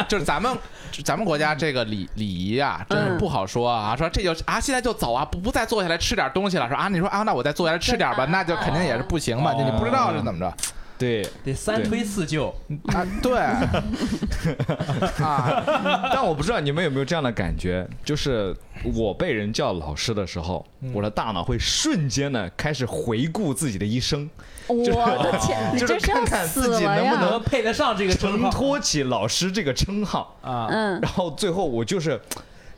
[0.07, 0.44] 就是咱们
[1.03, 3.95] 咱们国家这个礼礼仪啊，真是不好说啊。
[3.95, 6.67] 说这就啊，现在就走啊，不不再坐下来吃点东西了。
[6.67, 9.51] 说啊，你说啊，那我再坐下来吃点吧，那就肯定也是不行嘛。
[9.51, 10.53] 哦你不知道是怎么着
[10.97, 12.47] 对，得三推四就，
[12.87, 13.05] 啊？
[13.21, 13.37] 对
[15.23, 18.55] 啊，但我不知道你们有没有这样的感觉，就是
[18.93, 24.29] 我被人叫老师的时候，我的大脑会瞬间的开始回顾自己的一生，
[24.67, 27.11] 我的天，你就是 这是要看看死自己了呀！
[27.11, 30.37] 能不能能配得上这个称承号托起老师这个称号。
[30.41, 30.67] 啊？
[30.69, 32.19] 嗯然后最后我就是，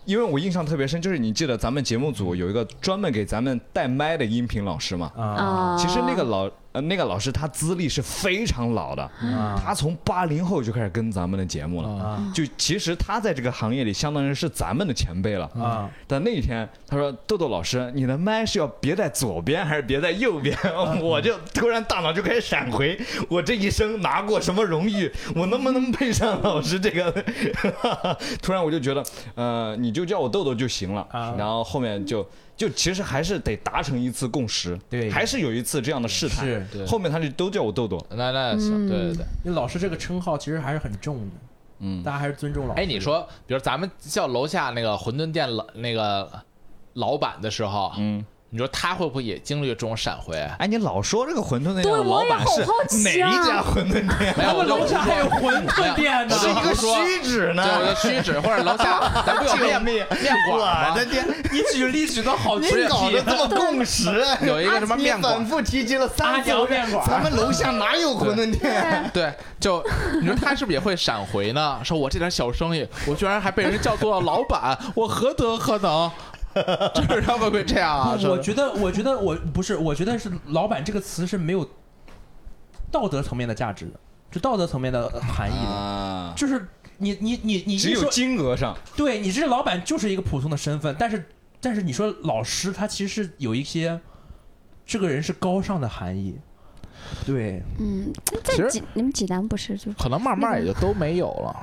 [0.06, 5.12] 因为我印象特别深，就是你记得咱们节目组有一个专门给咱们带麦的音频老师吗？
[5.16, 9.04] 啊啊，其实那个老呃那个老师他资历是非常老的，
[9.36, 11.90] 啊他从八零后就开始跟咱们的节目了。
[11.90, 15.50] 啊就其实他在这个行业里相当于是咱们的前辈了。
[15.60, 15.90] 啊！
[16.06, 20.56] 但那一天他说：“豆豆老师，你的麦是要别在左边还是别在右边？”
[21.02, 25.12] 我就突然大脑就开始闪回，我这一生拿过什么荣誉？
[25.36, 27.12] 我能不能配上老师这个？
[28.42, 29.04] 突然我就觉得，
[29.36, 31.08] 呃，你就叫我豆豆就行了。
[31.12, 36.44] 啊然后后面就就其实还是得达成一次共识，对还是有一次这样的试探。
[36.44, 38.04] 是对后面他就都叫我豆豆。
[38.10, 39.26] 那那行，对对对。
[39.46, 41.36] 因为老师这个称号其实还是很重的，
[41.80, 42.82] 嗯大家还是尊重老师。
[42.82, 46.28] 哎，你说，比如咱们叫楼下那个馄饨店老那个
[46.94, 50.38] 老板的时候，嗯，你说他会不会也经历这种闪回？
[50.58, 54.34] 哎，你老说这个馄饨店对的老我也好板是好奇哪一啊家馄饨店？
[54.38, 57.64] 没有， 我就楼下还有馄饨店呢我是一个虚指呢。
[57.64, 60.92] 对，我就虚指或者楼下咱不有 面面面馆吗？
[60.92, 64.10] 我的天，你举例举的好具体搞这么共识，
[64.42, 69.12] 有一个什么面馆反复提及了阿三条，面馆咱们楼下哪有馄饨店？
[69.14, 69.84] 对，就
[70.22, 71.80] 你说他是不是也会闪回呢？
[71.84, 76.10] 说我这点小生意，我居然还被人叫做老板，我何德何能？
[76.96, 78.18] 就是他们会这样啊？
[78.24, 81.68] 我觉得，我觉得我不是，我觉得是“老板”这个词是没有
[82.92, 84.00] 道德层面的价值的，
[84.32, 85.72] 就道德层面的含义的。
[85.72, 86.68] 啊，就是
[86.98, 91.26] 你你你你只有，金额上，对你这老板就是一个普通的身份，但是
[91.60, 94.00] 但是你说老师，他其实是有一些
[94.86, 96.40] 这个人是高尚的含义。
[97.26, 98.12] 对，嗯，
[98.44, 101.56] 其实在济你们济南不是就可能慢慢也就都没有了。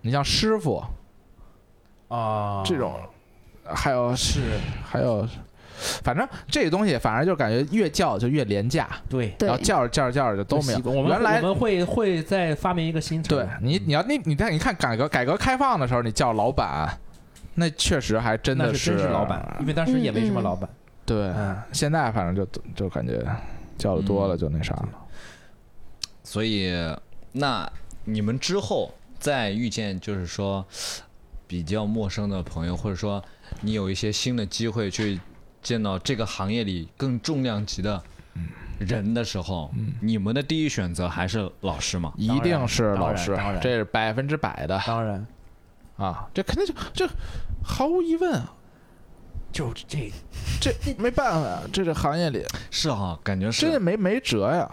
[0.00, 0.82] 你像师傅
[2.08, 3.00] 啊，这种，
[3.64, 4.40] 还有是
[4.84, 5.26] 还有，
[6.02, 9.28] 反正这个东西，反正就感觉越叫就越廉价，对。
[9.38, 9.48] 对。
[9.48, 10.80] 然后叫着叫着叫着就都没有。
[10.84, 16.98] 我们原来我们会会再发明一个新词，对你，你要那你看，你看改革改革开放的时候，你叫老板，
[17.54, 20.68] 那确实还真的那是真是老板，因为当时也没什么老板。
[21.04, 21.56] 对，嗯。
[21.72, 23.24] 现在反正就就感觉
[23.78, 24.88] 叫的多了就那啥了。
[26.24, 26.72] 所以
[27.32, 27.70] 那
[28.04, 30.64] 你们之后再遇见，就是说
[31.46, 33.22] 比较陌生的朋友，或者说
[33.60, 35.20] 你有一些新的机会去
[35.62, 38.02] 见到这个行业里更重量级的
[38.78, 42.12] 人的时候，你们的第一选择还是老师吗？
[42.16, 45.26] 一定是老师当然，这是百分之百的当然，
[45.96, 46.28] 啊！
[46.34, 47.08] 这肯定就这
[47.62, 48.54] 毫无疑问啊！
[49.52, 50.10] 就这
[50.60, 54.68] 这没办法，这这行业里是哈，感觉是，这没没辙呀。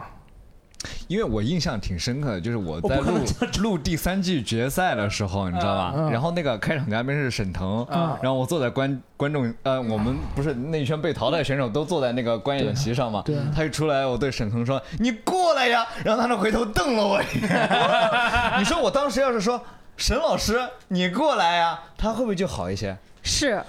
[1.07, 3.19] 因为我印象挺深刻的，就是我在录
[3.59, 5.93] 录第三季决赛的时候，你知道吧？
[5.95, 13.21] 嗯然后那个开场嘉宾是沈腾，啊然后我坐在观观众呃，我们不是那一圈被淘汰选手都坐在那个观演席上嘛？
[13.25, 17.69] 对他一出来，我对沈腾说：“你过来呀！”然后他就回头瞪了我一眼。
[18.59, 19.61] 你说我当时要是说
[19.97, 22.97] 沈老师你过来呀，他会不会就好一些？
[23.21, 23.61] 是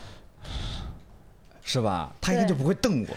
[1.64, 2.10] 是吧？
[2.20, 3.14] 他应该就不会瞪我。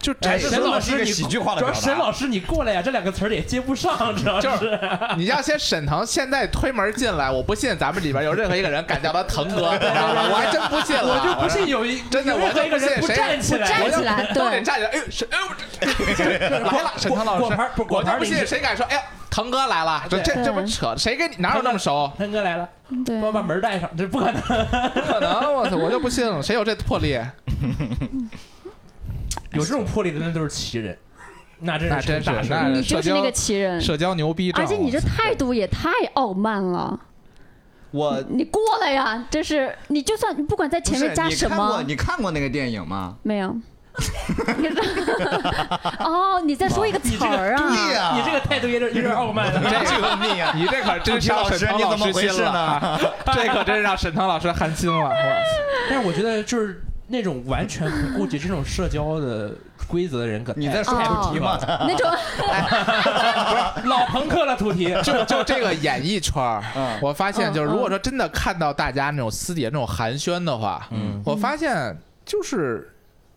[0.00, 4.80] 就哎这沈老师一个喜剧化的沈老师你过来呀，这两个词儿也接不上，主要就是是
[5.18, 10.28] 你要先沈腾现在推门进来，我不信咱们里边有任何一个人敢叫他腾哥，你知道吗？
[10.30, 14.90] 我还真不信了，我就不信有一真的任何一个人不我就不信谁站起来，站起来，对，都得站起来。
[14.90, 17.56] 哎呦，沈，哎呦，来了，沈腾老师，
[17.90, 20.94] 我就不信谁敢说，哎呀，腾哥来了，这这这不扯？
[20.96, 22.10] 谁跟你哪有那么熟？
[22.16, 22.66] 腾哥来了，
[23.04, 24.40] 对，我把门带上，这不可能。
[24.40, 27.20] 不可能，我操，我就不信了，谁有这魄力？
[29.52, 30.96] 有这种魄力的那都是奇人，
[31.60, 36.98] 那真是那真是大你就是那个奇人，社交牛逼症，而且你这态度也太傲慢了。
[37.90, 43.16] 我你过来呀，这是你就算你不管在前面加什不是你看过么，你看过那个电影吗？
[43.22, 43.56] 没有。
[45.98, 47.68] 哦，你在说一个词儿啊？
[47.68, 49.60] 对呀你这个态度有点有点傲慢了。
[49.84, 50.52] 救命啊！
[50.54, 53.00] 你这可真让沈腾 你怎么师心回事呢了，
[53.34, 54.96] 这可真让沈腾老师寒心了。
[55.00, 55.12] 哇
[55.90, 59.52] 但是我觉得就是那种完全不顾及这种社交的
[59.88, 61.58] 规则的人，可你在说太哦主题吗？
[61.86, 62.08] 那种
[63.90, 64.94] 老朋克了土提。
[65.02, 66.40] 就就这个演艺圈
[67.02, 72.88] 我发现就是，嗯如果说真的看到大家那种私底下那种寒暄的话，嗯，我发现就是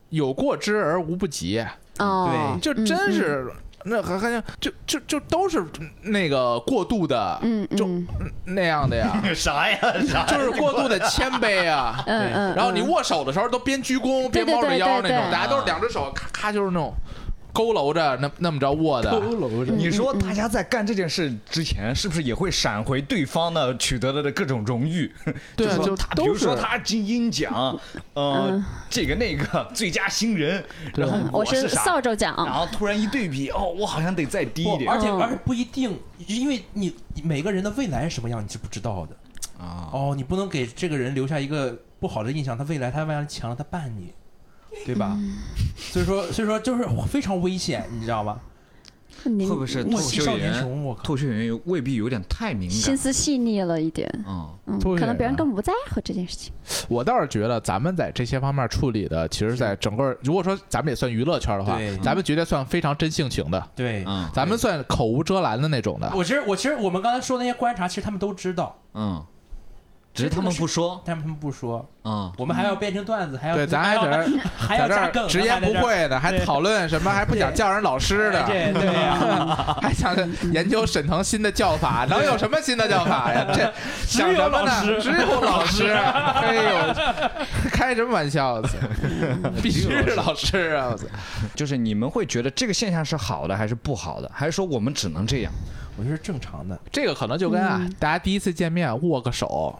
[0.09, 1.65] 有过之而无不及，
[1.99, 3.51] 哦，对就真是
[3.85, 5.63] 那还还就就就都是
[6.01, 8.07] 那个过度的嗯嗯就嗯
[8.45, 10.25] 那样的呀， 啥呀啥？
[10.27, 12.01] 就是过度的谦卑啊。
[12.07, 16.93] 嗯嗯，然后你嗯握手的时候都边鞠躬边猫着腰那种，大家都是两只手咔咔就是那种
[17.53, 19.11] 佝偻着那那么着握的。
[19.11, 25.11] 楼着你说大家在干这件事之前，是不是也会闪回对方呢取得的各种荣誉？
[25.55, 27.79] 对啊就就说他，比如说他金鹰奖，
[28.13, 30.63] 呃嗯，这个那个最佳新人，
[30.95, 31.83] 然后我是啥？
[31.83, 39.15] 扫帚奖然，后突然一对比，哦，我好像得再低一点嗯而且而且不一定，因为你每个人的未来是什么样，你是不知道的。
[39.63, 39.89] 啊。
[39.93, 44.11] 哦，你不能给这个人留下一个不好的印象，他未来他万一强了，他办你，
[44.85, 45.17] 对吧？
[45.75, 48.39] 所以说，所以说就是非常危险，你知道吗？
[49.23, 50.51] 会不会是脱口莫欺少秀演员？
[50.51, 51.03] 年雄，我靠！
[51.03, 52.97] 脱口秀演员未必有点太敏心。
[52.97, 56.51] 思细腻了一点，嗯，嗯，可能别人演员根本不在乎这件事情。
[56.89, 66.11] 我倒是觉得咱们在这些方面处理的，其实，在整个如果说咱们也算娱乐圈的话，咱们绝对算非常真性情的，对，嗯咱们算口无遮拦的那种的。
[66.13, 69.23] 我其实我其实我们刚才说那些观察，其实他们都知道，嗯，
[70.13, 71.01] 只是他们不说。
[71.05, 71.89] 但他们不说。
[72.05, 83.47] 嗯，我们还要编成段子，还要对，咱还还要在这儿还要在这加梗，儿直言不讳的，还讨论什么，还不想叫人老师的，对对呀， 还想着研究沈腾新的叫法， 能有什么新的叫法呀？
[83.55, 83.73] 这
[84.05, 85.01] 想什么呢？
[85.01, 86.95] 只有老师，哎呦，
[87.71, 88.61] 开什么玩笑？
[89.61, 90.93] 必须是老师啊！
[91.55, 95.51] 就是你们会觉得这个现象是好的还是不好的，还是说我们只能这样？
[95.95, 96.77] 我觉得是正常的。
[96.91, 99.79] 这个可能就跟啊嗯，大家第一次见面握个手，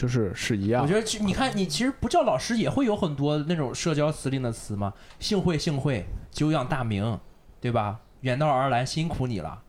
[0.00, 0.88] 就是是一样我。
[0.88, 7.18] 觉得其你看，你其实不叫老师也会有很多那种社交辞令的词嘛，幸会幸会，久仰大名，
[7.60, 8.00] 对吧？
[8.22, 9.60] 远道而来，辛苦你了。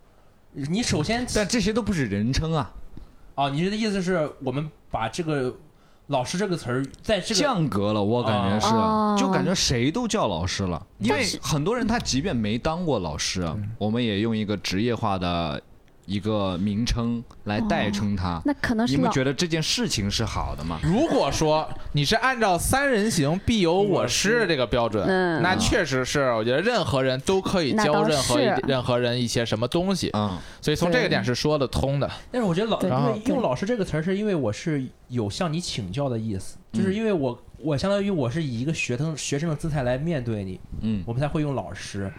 [0.54, 2.74] 你首先但这些都不是人称啊，
[3.36, 5.54] 哦，你的意思是我们把这个
[6.08, 10.88] “老师”这个词儿在这个降格了，我感觉是，哦就感觉谁都叫老师了。
[11.00, 15.62] 因为很多人他即便没当过老师，啊我们也用一个职业化的
[16.12, 18.41] 一个名称来代称他。
[18.43, 20.80] 那可能是你们觉得这件事情是好的吗？
[20.84, 32.10] 如果说你是按照三人行必有我师这个标准，嗯那确实是，我觉得任何人都可以教任何任何人一些什么东西，嗯，所以从这个点是说得通的。
[32.32, 42.12] 但是我觉得老，对因为用“老师”这个词儿，是因为我是有向你请教的意思，就是因为我我相当于我是以一个学生学生的姿态来面对你，嗯我们才会用老师。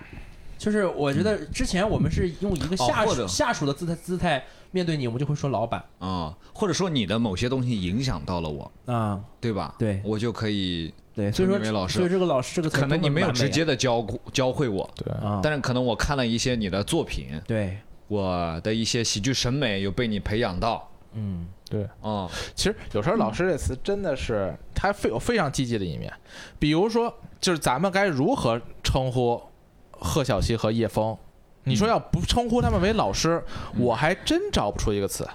[0.62, 5.82] 就是我觉得之前我们是用一个下属、哦下属的姿态姿态面对你，我们就会说老板。
[5.98, 9.74] 啊、或者说你的某些东西影响到了我，啊，对吧？
[9.76, 10.00] 对。
[10.04, 11.98] 我就可以，对，所以说称你为老师。
[11.98, 26.12] 所以这个老师这个可能你没有直接的的教教会我，对，啊，但是可能我看了一些你的作品，对，我的一些喜剧审美有被你培养到，嗯，对，哦，其实有时候“老师”这词真的是它非有非常积极的一面，
[26.60, 29.42] 比如说，就是咱们该如何称呼
[30.02, 31.16] 贺小西和叶枫？
[31.64, 33.42] 你说要不称呼他们为老师，
[33.78, 35.28] 我还真找不出一个词。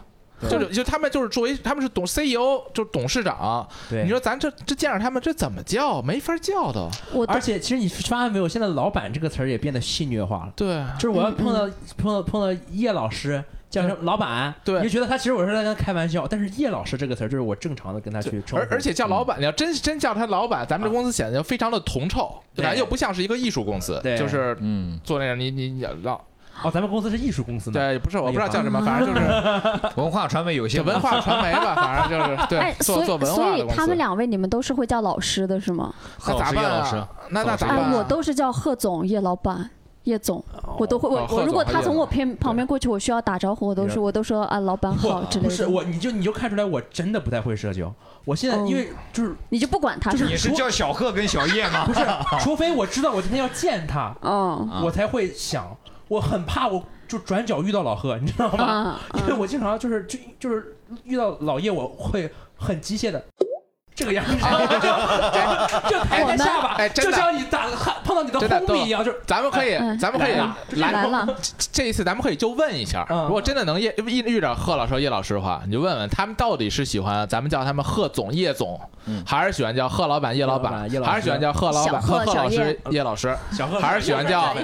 [0.50, 4.04] 就是就他们就是作为他们是董 CEO 就是董事长，对。
[4.04, 6.02] 你说咱这这见着他们这怎么叫？
[6.02, 6.90] 没法叫的。
[7.12, 10.54] 我都而且其实你发现没有，现在“老板”这个词儿也变得戏谑化了。
[10.56, 22.74] 对，就是我要嗯碰到、碰到碰到叶老师叫什么老板，对你就觉得他其实我是在跟他开玩笑，但是叶老师这个词儿就是我正常的跟他去称呼，而而且叫老板，你要真真叫他老板，咱们这公司显得就非常的铜臭，对吧？
[22.74, 26.20] 又不像是一个艺术公司，对就是嗯，做那样，你你你让
[26.64, 29.28] 哦，咱们公司是艺术公司呢，对，不是我不知道叫什么，反正就是
[30.00, 33.74] 文化传媒有限文化传媒吧，反正就是哎 对，，做所以所做文化的公司。
[33.74, 35.94] 以他们两位你们都是会叫老师的是吗？
[36.26, 37.08] 那咋办贺老师啊？
[37.30, 37.94] 那那咋办啊？
[37.96, 39.70] 我都是叫贺总、叶老板、
[40.04, 40.44] 叶总，
[40.78, 45.50] 我都会我我如果他从我偏旁边过去，我需要打招呼，我都是我都说啊老板好之类的。
[45.50, 47.94] 不是我，你就你就看出来我真的不太会社交。
[48.26, 51.86] 我现在哦因为就是你就不管他就是你是叫小贺跟小叶吗？
[51.86, 52.02] 不是，
[52.42, 55.66] 除非我知道我今天要见他，嗯啊我才会想，
[56.08, 58.64] 我很怕我就转角遇到老贺，你知道吗？
[58.66, 63.24] 啊因为我经常就是就就是遇到老叶，我会很机械的
[63.98, 67.66] 这个样子，就就抬抬下巴，哎就像你打
[68.04, 70.56] 碰到你的真的 homie 一样，就是咱们可以，嗯咱们可以来了。
[70.70, 71.28] 来来了，
[71.72, 73.24] 这一次咱们可以就问一下，嗯。
[73.24, 78.80] 如果真的能遇遇遇着贺老师和叶老师的话，你就问问他们到底是喜欢咱们叫他们贺总、叶总，
[79.26, 80.88] 还是喜欢叫贺老板、叶老板？
[81.04, 84.56] 还是喜欢叫贺老板、贺贺贺老师叶、老师，小贺还是喜欢叫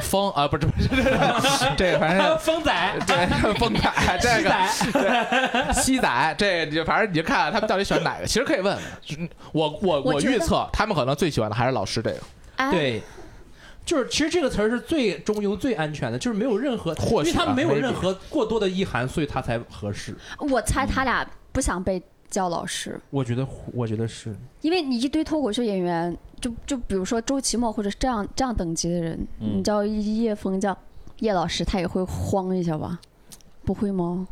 [0.00, 0.48] 风啊？
[0.48, 0.88] 不是不是，
[1.78, 2.72] 这个反正风仔，
[3.06, 8.26] 对风仔这西个仔，西仔，这就反正你就看看他们到底喜欢哪个。
[8.26, 8.76] 其实可以问
[9.52, 12.20] 我我我预测他们可能最喜欢的还是老师这个，
[12.56, 13.02] 哎，对。
[13.82, 20.14] 就是，其实这个词儿是最中庸、最安全的，就是没有任何，或许啊因为他没有任何过多的意涵，所以他才合适。
[20.38, 30.76] 我猜他俩不想被叫老师，我觉得，我觉得是，因为你一堆脱口秀演员，就就比如说周奇墨或者是这样这样等级的人，嗯你叫叶枫叫
[31.20, 33.00] 叶老师，他也会慌一下吧？
[33.64, 34.28] 不会吗？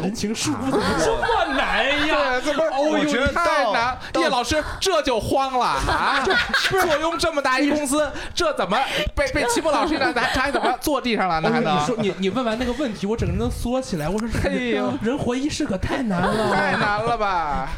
[0.00, 2.40] 人情世故怎么这么难呀？
[2.40, 2.62] 对，怎么？
[2.78, 3.98] 我觉得太难。
[4.14, 6.24] 叶老师这就慌了啊！
[6.70, 8.78] 坐 拥这么大一公司，这怎么
[9.14, 11.50] 被被齐墨老师一来，咱还怎么坐地上了呢？
[11.50, 14.08] 还能你说你你问完那个问题，我整个人都缩起来。
[14.08, 17.70] 我说，哎呦人活一世可太难了，太难了吧？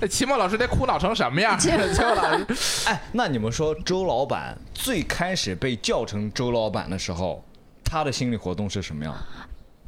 [0.00, 1.58] 这齐墨老师得苦恼成什么样？
[1.58, 2.46] 齐墨老师，
[2.86, 7.44] 哎，那你们说周老板最开始被叫成周老板的时候，
[7.84, 9.14] 他的心理活动是什么样？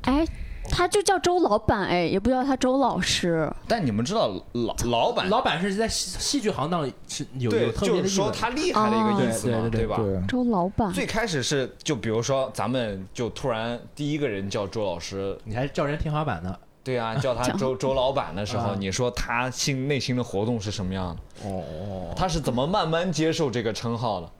[0.03, 0.27] 哎，
[0.71, 3.51] 他就叫周老板，哎，也不叫他周老师。
[3.67, 9.97] 但你们知道老老板老板是在戏戏剧行当里是有对有，特别就是说思他厉害的一个意思嘛，对吧？
[9.97, 16.57] 对，周老板，最开始是就比如说咱们就突然第一个人叫周老师，你还叫人天花板呢。
[16.83, 21.49] 对啊， 叫他周周老板的时候，啊你说他心内心的活动是什么样的？
[21.49, 24.31] 哦，他是怎么慢慢接受这个称号的？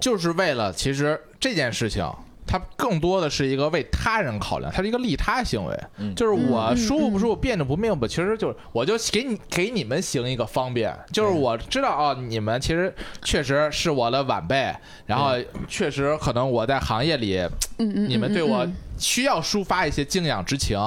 [0.00, 2.06] 就是为了其实这件事情。
[2.48, 5.78] 它更多的是一个为他人考量，它是一个利他行为。
[5.98, 6.14] 嗯。
[6.16, 10.92] 就是我嗯舒服不舒服、别扭不别扭，其实就是我就给你给你们行一个方便。
[11.12, 12.92] 就是我知道哦，你们其实
[13.22, 14.74] 确实是我的晚辈，
[15.06, 15.32] 然后
[15.68, 17.38] 确实可能我在行业里，
[17.78, 18.66] 嗯嗯，你们对我
[18.98, 20.78] 需要抒发一些敬仰之情，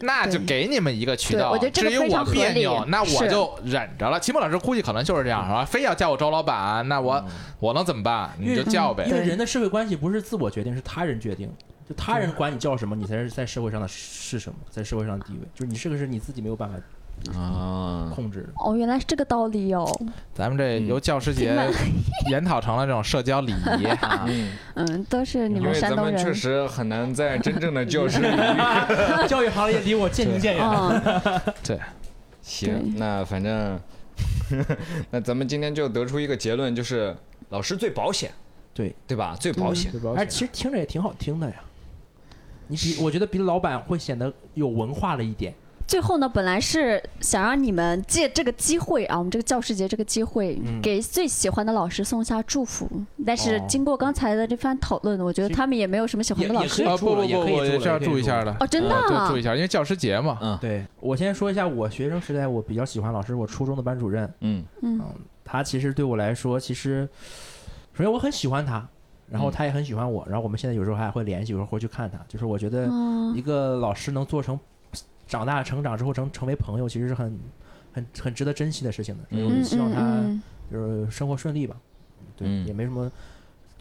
[0.00, 1.56] 那就给你们一个渠道。
[1.58, 4.18] 至于我别扭，那我就忍着了。
[4.20, 5.64] 期末老师估计可能就是这样，是吧？
[5.64, 7.24] 非要叫我周老板，那我
[7.58, 8.30] 我能怎么办？
[8.38, 9.12] 你就叫呗因。
[9.12, 11.50] 为人的社会关系不是自我决定，是他人决定。
[11.88, 15.40] 就他人管你叫什么，你才是在社会上的是什么，在社会上的地位。
[15.54, 16.74] 就是你这个是你自己没有办法
[17.32, 18.48] 啊，控制的。
[18.56, 19.86] 哦，原来是这个道理哦。
[20.34, 21.56] 咱们这由教师节
[22.30, 24.24] 研讨成了这种社交礼仪啊。
[24.28, 26.34] 嗯，嗯，都是你们山东咱们确。
[26.34, 28.20] 实很难在真正的教师。
[29.26, 30.68] 教育行业离我渐行渐远。
[30.68, 31.80] 嗯，对，
[32.42, 33.80] 行，那反正，
[35.10, 37.16] 那咱们今天就得出一个结论，就是
[37.48, 38.30] 老师最保险，
[38.74, 39.36] 对，对吧？
[39.40, 39.90] 最保险。
[40.16, 41.56] 哎，其实听着也挺好听的呀。
[42.66, 45.54] 你比我觉得比老板会显得有文化了一点。
[45.86, 52.88] 最后呢，本来是想让你们借这个机会啊，我们这个教师节这个机会，嗯给最喜欢的老师送下祝福。
[53.26, 56.94] 但是哦经过刚才的这番讨论，我觉得他们也没有什么喜欢的老师也也可以。
[56.94, 58.56] 啊不不也不，我是要也可以做了注意一下的。
[58.60, 60.38] 哦，真的对，注意一下，因为教师节嘛。
[60.40, 65.00] 嗯对我先说一下我学生时代我比较喜欢老师，我初中的班主任，嗯嗯
[65.44, 67.06] 他其实对我来说，其实
[67.92, 68.88] 首先我很喜欢他，
[69.28, 72.18] 然后嗯他也很喜欢我，然后我们现在有时候还会联系，有时候会去看他。
[72.26, 74.58] 就是我觉得嗯一个老师能做成
[75.26, 77.38] 长大成长之后成成为朋友，其实是很
[77.92, 79.24] 很很值得珍惜的事情的。
[79.30, 81.76] 所以我嗯就希望他嗯就是生活顺利吧。
[82.36, 83.10] 对，嗯也没什么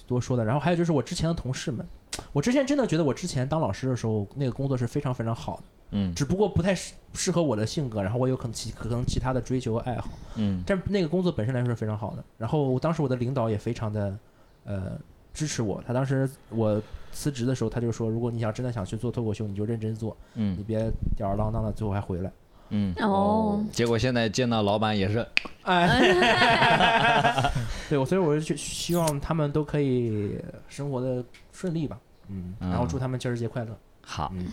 [0.06, 0.44] 多说的。
[0.46, 1.86] 然后还有就是我之前的同事们，
[2.32, 10.10] 我之前真的觉得我之前当老师的时候，那个工作是非常非常好的，嗯只不过不太适适合我的性格，然后我有可能其可能其他的追求爱好。
[10.36, 12.24] 嗯但那个工作本身来说是非常好的。
[12.38, 14.18] 然后当时我的领导也非常的
[14.66, 15.00] 呃
[15.34, 16.82] 支持我，他当时我
[17.14, 22.32] 辞职的时候，他就说，如果你想真的想去做脱口秀，你就认真做，嗯你嗯别吊儿郎当的，最后还回来。
[22.70, 22.94] 嗯。
[23.00, 25.26] 哦，结果现在见到老板也是，
[25.64, 27.52] 哎，
[27.88, 30.38] 对，我所以我就希望他们都可以
[30.68, 31.98] 生活的顺利吧，
[32.30, 33.78] 嗯，然后祝他们教师节快乐。
[34.02, 34.46] 好，嗯，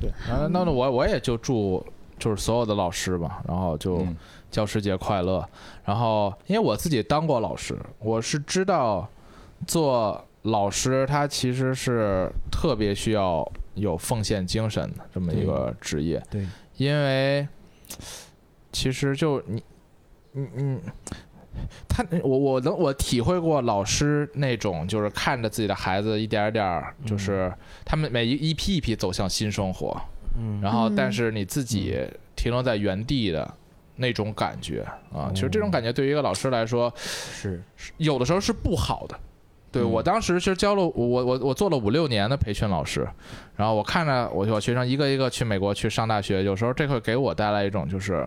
[0.00, 1.84] 对，然后那那我我也就祝
[2.18, 4.16] 就是所有的老师吧，然后就嗯
[4.50, 5.46] 教师节快乐。
[5.84, 9.08] 然后因为我自己当过老师，我是知道
[9.66, 17.46] 做老师他其实是特别需要有奉献精神的这么一个职业，对，因为
[18.72, 19.62] 其实就你
[20.32, 20.80] 你你。
[21.88, 27.52] 他我我能我体会过老师那种就是看着自己的孩子一点点儿，就是
[27.84, 30.00] 他们每一一批一批走向新生活，
[30.38, 31.98] 嗯，然后但嗯是你自己
[32.36, 33.52] 停留在原地的
[33.96, 37.60] 那种感觉啊，其实这种感觉对于一个老师来说，是，
[37.96, 39.18] 有的时候是不好的，
[39.70, 43.06] 对嗯我当时其实教了我我我我做了五六年的培训老师，
[43.56, 48.26] 然后我看着我我学生一个一个去美国去上大学，有时候这会给我带来一种就是，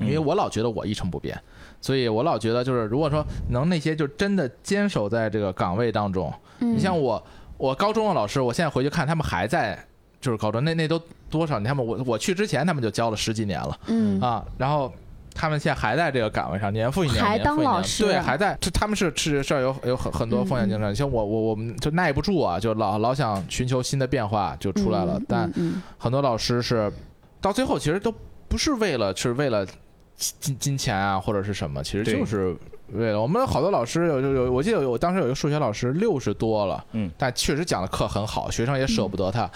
[0.00, 1.36] 因为我老觉得我一成不变，
[1.80, 7.22] 所以我老觉得就是如果说能那些就真的坚守在这个岗位当中，嗯你像我
[7.56, 9.76] 我高中的老师，我现在回去看他们还在
[10.20, 11.64] 就是高中，那那都多少年？
[11.64, 13.80] 他们我我去之前他们就教了十几年了。
[13.88, 14.92] 嗯啊，然后
[15.38, 20.96] 他们现在还在这个岗位上，年复一年，还当年复一年对，老师对还在，这他们是是是有有很很多奉献精神。
[20.96, 25.16] 像我我我们就耐不住啊，就老老想寻求新的变化，就出来了。
[25.18, 25.52] 嗯但
[25.96, 26.92] 很多老师是
[27.40, 28.12] 到最后其实都
[28.48, 29.64] 不是为了是为了
[30.16, 32.56] 金金钱啊或者是什么，其实就是。
[32.90, 39.46] 为了我们好多老师有有有，我记得有我当时有一个数学老师六十多了，嗯，但确实讲的课很好，学生也舍不得他，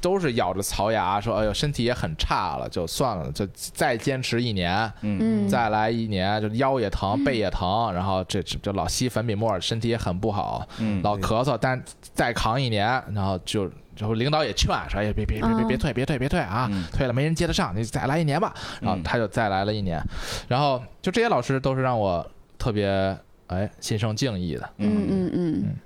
[0.00, 5.48] 都是咬着槽牙说：“哎呦，身体也很差了，就算了，就再坚持一年，嗯。
[5.48, 11.02] 再来一年，就腰也疼，背也疼，然后这这就老吸粉笔沫，身体也很不好，嗯。
[11.02, 11.82] 老咳嗽，但
[12.14, 13.64] 再扛一年，然后就
[13.96, 16.84] 然后领导也劝说，哎呀，别别别别别退，别退，别退啊，嗯。
[16.92, 18.52] 退了没人接得上，你再来一年吧。
[18.80, 20.02] 然后嗯他就再来了一年，
[20.48, 22.24] 然后就这些老师都是让我
[22.58, 23.16] 特别
[23.46, 24.70] 哎心生敬意的。
[24.78, 25.06] 嗯。
[25.08, 25.30] 嗯。
[25.32, 25.76] 嗯。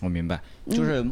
[0.00, 0.38] 我明白，
[0.68, 1.02] 就是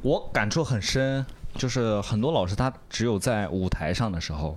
[0.00, 4.56] 我感触很深，就是很多老师他只有在舞台上的时候，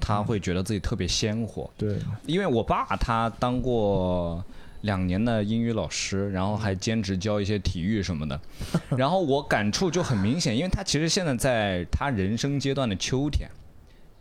[0.00, 1.70] 他会觉得自己特别鲜活。
[1.76, 4.44] 对，因为我爸他当过
[4.82, 8.40] 两年的英语老师，然后还兼职教一些体育什么的，
[8.96, 13.48] 然后我感触就很明显，因为他其实现在在他人生阶段的秋天。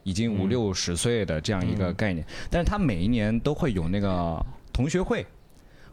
[0.04, 4.44] 已经五六十岁的这样一个概念，但是他每一年都会有那个
[4.74, 5.24] 同学会，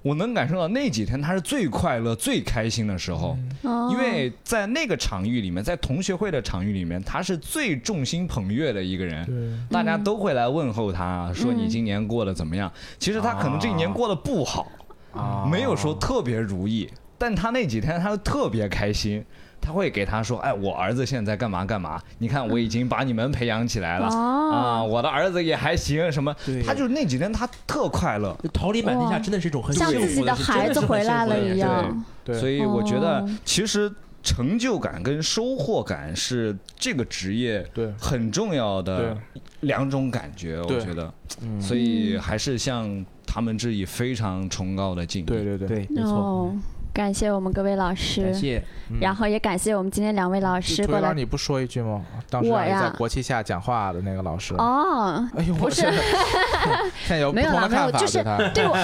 [0.08, 3.90] 我能感受到那几天他是最快乐、最开心的时候，哦。
[3.92, 12.72] 因为在那个场域里面，在同学会的场域里面，他是最众星捧月的一个人，大家都会来问候他，说你今年过得怎么样？
[12.98, 14.66] 其实他可能这一年过得不好，
[15.12, 15.46] 啊。
[15.52, 16.88] 没有说特别如意，
[17.18, 19.22] 但他那几天他特别开心。
[19.60, 22.00] 他会给他说：“哎，我儿子现在干嘛干嘛？
[22.18, 24.08] 你看我已经把你们培养起来了。
[24.08, 24.50] 哦。
[24.52, 26.10] 啊，我的儿子也还行。
[26.10, 26.34] 什么？
[26.66, 32.04] 他就是那几天他特快乐，就桃李满天下，真的是一种很像幸福自己的孩子回来了一样。
[32.24, 33.90] 对所以我觉得哦其实
[34.22, 37.90] 成就感跟收获感是这个职业对。
[37.98, 39.16] 很重要的
[39.60, 41.60] 两种感觉，我觉得，嗯。
[41.60, 45.26] 所以还是向他们致以非常崇高的敬意。
[45.26, 46.56] 对对对，对，没错，哦，
[46.98, 48.58] 感谢我们各位老师感，谢。
[48.90, 52.00] 嗯然后也感谢我们今天两位老师涂过来老你不说一句吗？
[52.28, 54.54] 当时在国旗下讲话的那个老师。
[54.54, 56.02] 哦，哎呦，不是我真的
[57.06, 58.76] 现在有不没有啦同的看法，没有就是对我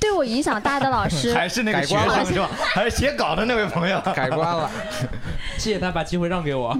[0.00, 2.48] 对我影响大的老师， 还是那个学改观了生是吧？
[2.74, 4.00] 还是写稿的那位朋友？
[4.14, 4.70] 改观了。
[5.58, 6.72] 谢谢他把机会让给我。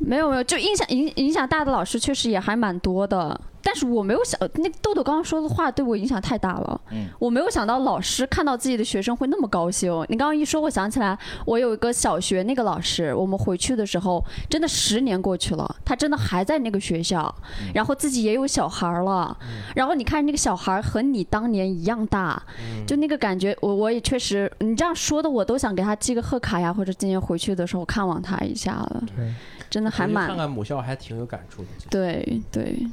[0.00, 6.80] 没有没有，就影响影影响大的老师确实也还蛮多的，但是我没有想，那豆豆刚刚说的话对我影响太大了。
[6.90, 9.92] 嗯，我没有想到老师看到自己的学生会那么高兴。
[10.08, 17.32] 你刚刚一说，我想起来，我有一个小学那个老师，我们回去的时候，真的十年过去了，他真的还在那个学校，
[17.74, 19.36] 然后自己也有小孩儿了，
[19.74, 22.42] 然后你看那个小孩儿和你当年一样大，
[22.86, 29.02] 就那个感觉，我我也确实，你这样说的，我都想给他寄个贺卡呀，或者今年回去的时候看望他一下了。
[29.16, 29.32] 对，
[29.70, 31.68] 真的还蛮看看母校，还挺有感触的。
[31.90, 32.86] 对对，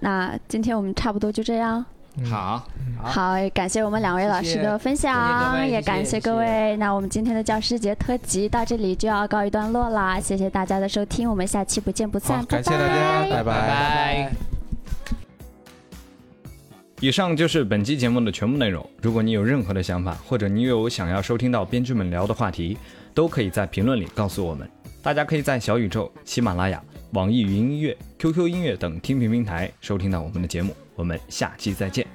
[0.00, 1.84] 那今天我们差不多就这样。
[2.28, 2.66] 好，
[3.00, 6.76] 好感谢我们两位老师的分享，谢谢也感谢各位。
[6.76, 14.32] 那我们今天的教师节特辑到这里就要告一段落啦，谢谢大家的收听，我们下期不见不散，好，感谢大家，拜拜拜。
[17.00, 18.84] 以上就是本期节目的全部内容。
[19.00, 22.76] 如果你有任何的想法，或者你有想要收听到编剧们聊的话题，
[23.14, 24.68] 都可以在评论里告诉我们。
[25.00, 26.82] 大家可以在小宇宙、喜马拉雅、
[27.12, 32.06] 网易云音乐、QQ 音乐等听评平台收听到我们的节目，我们下期再见。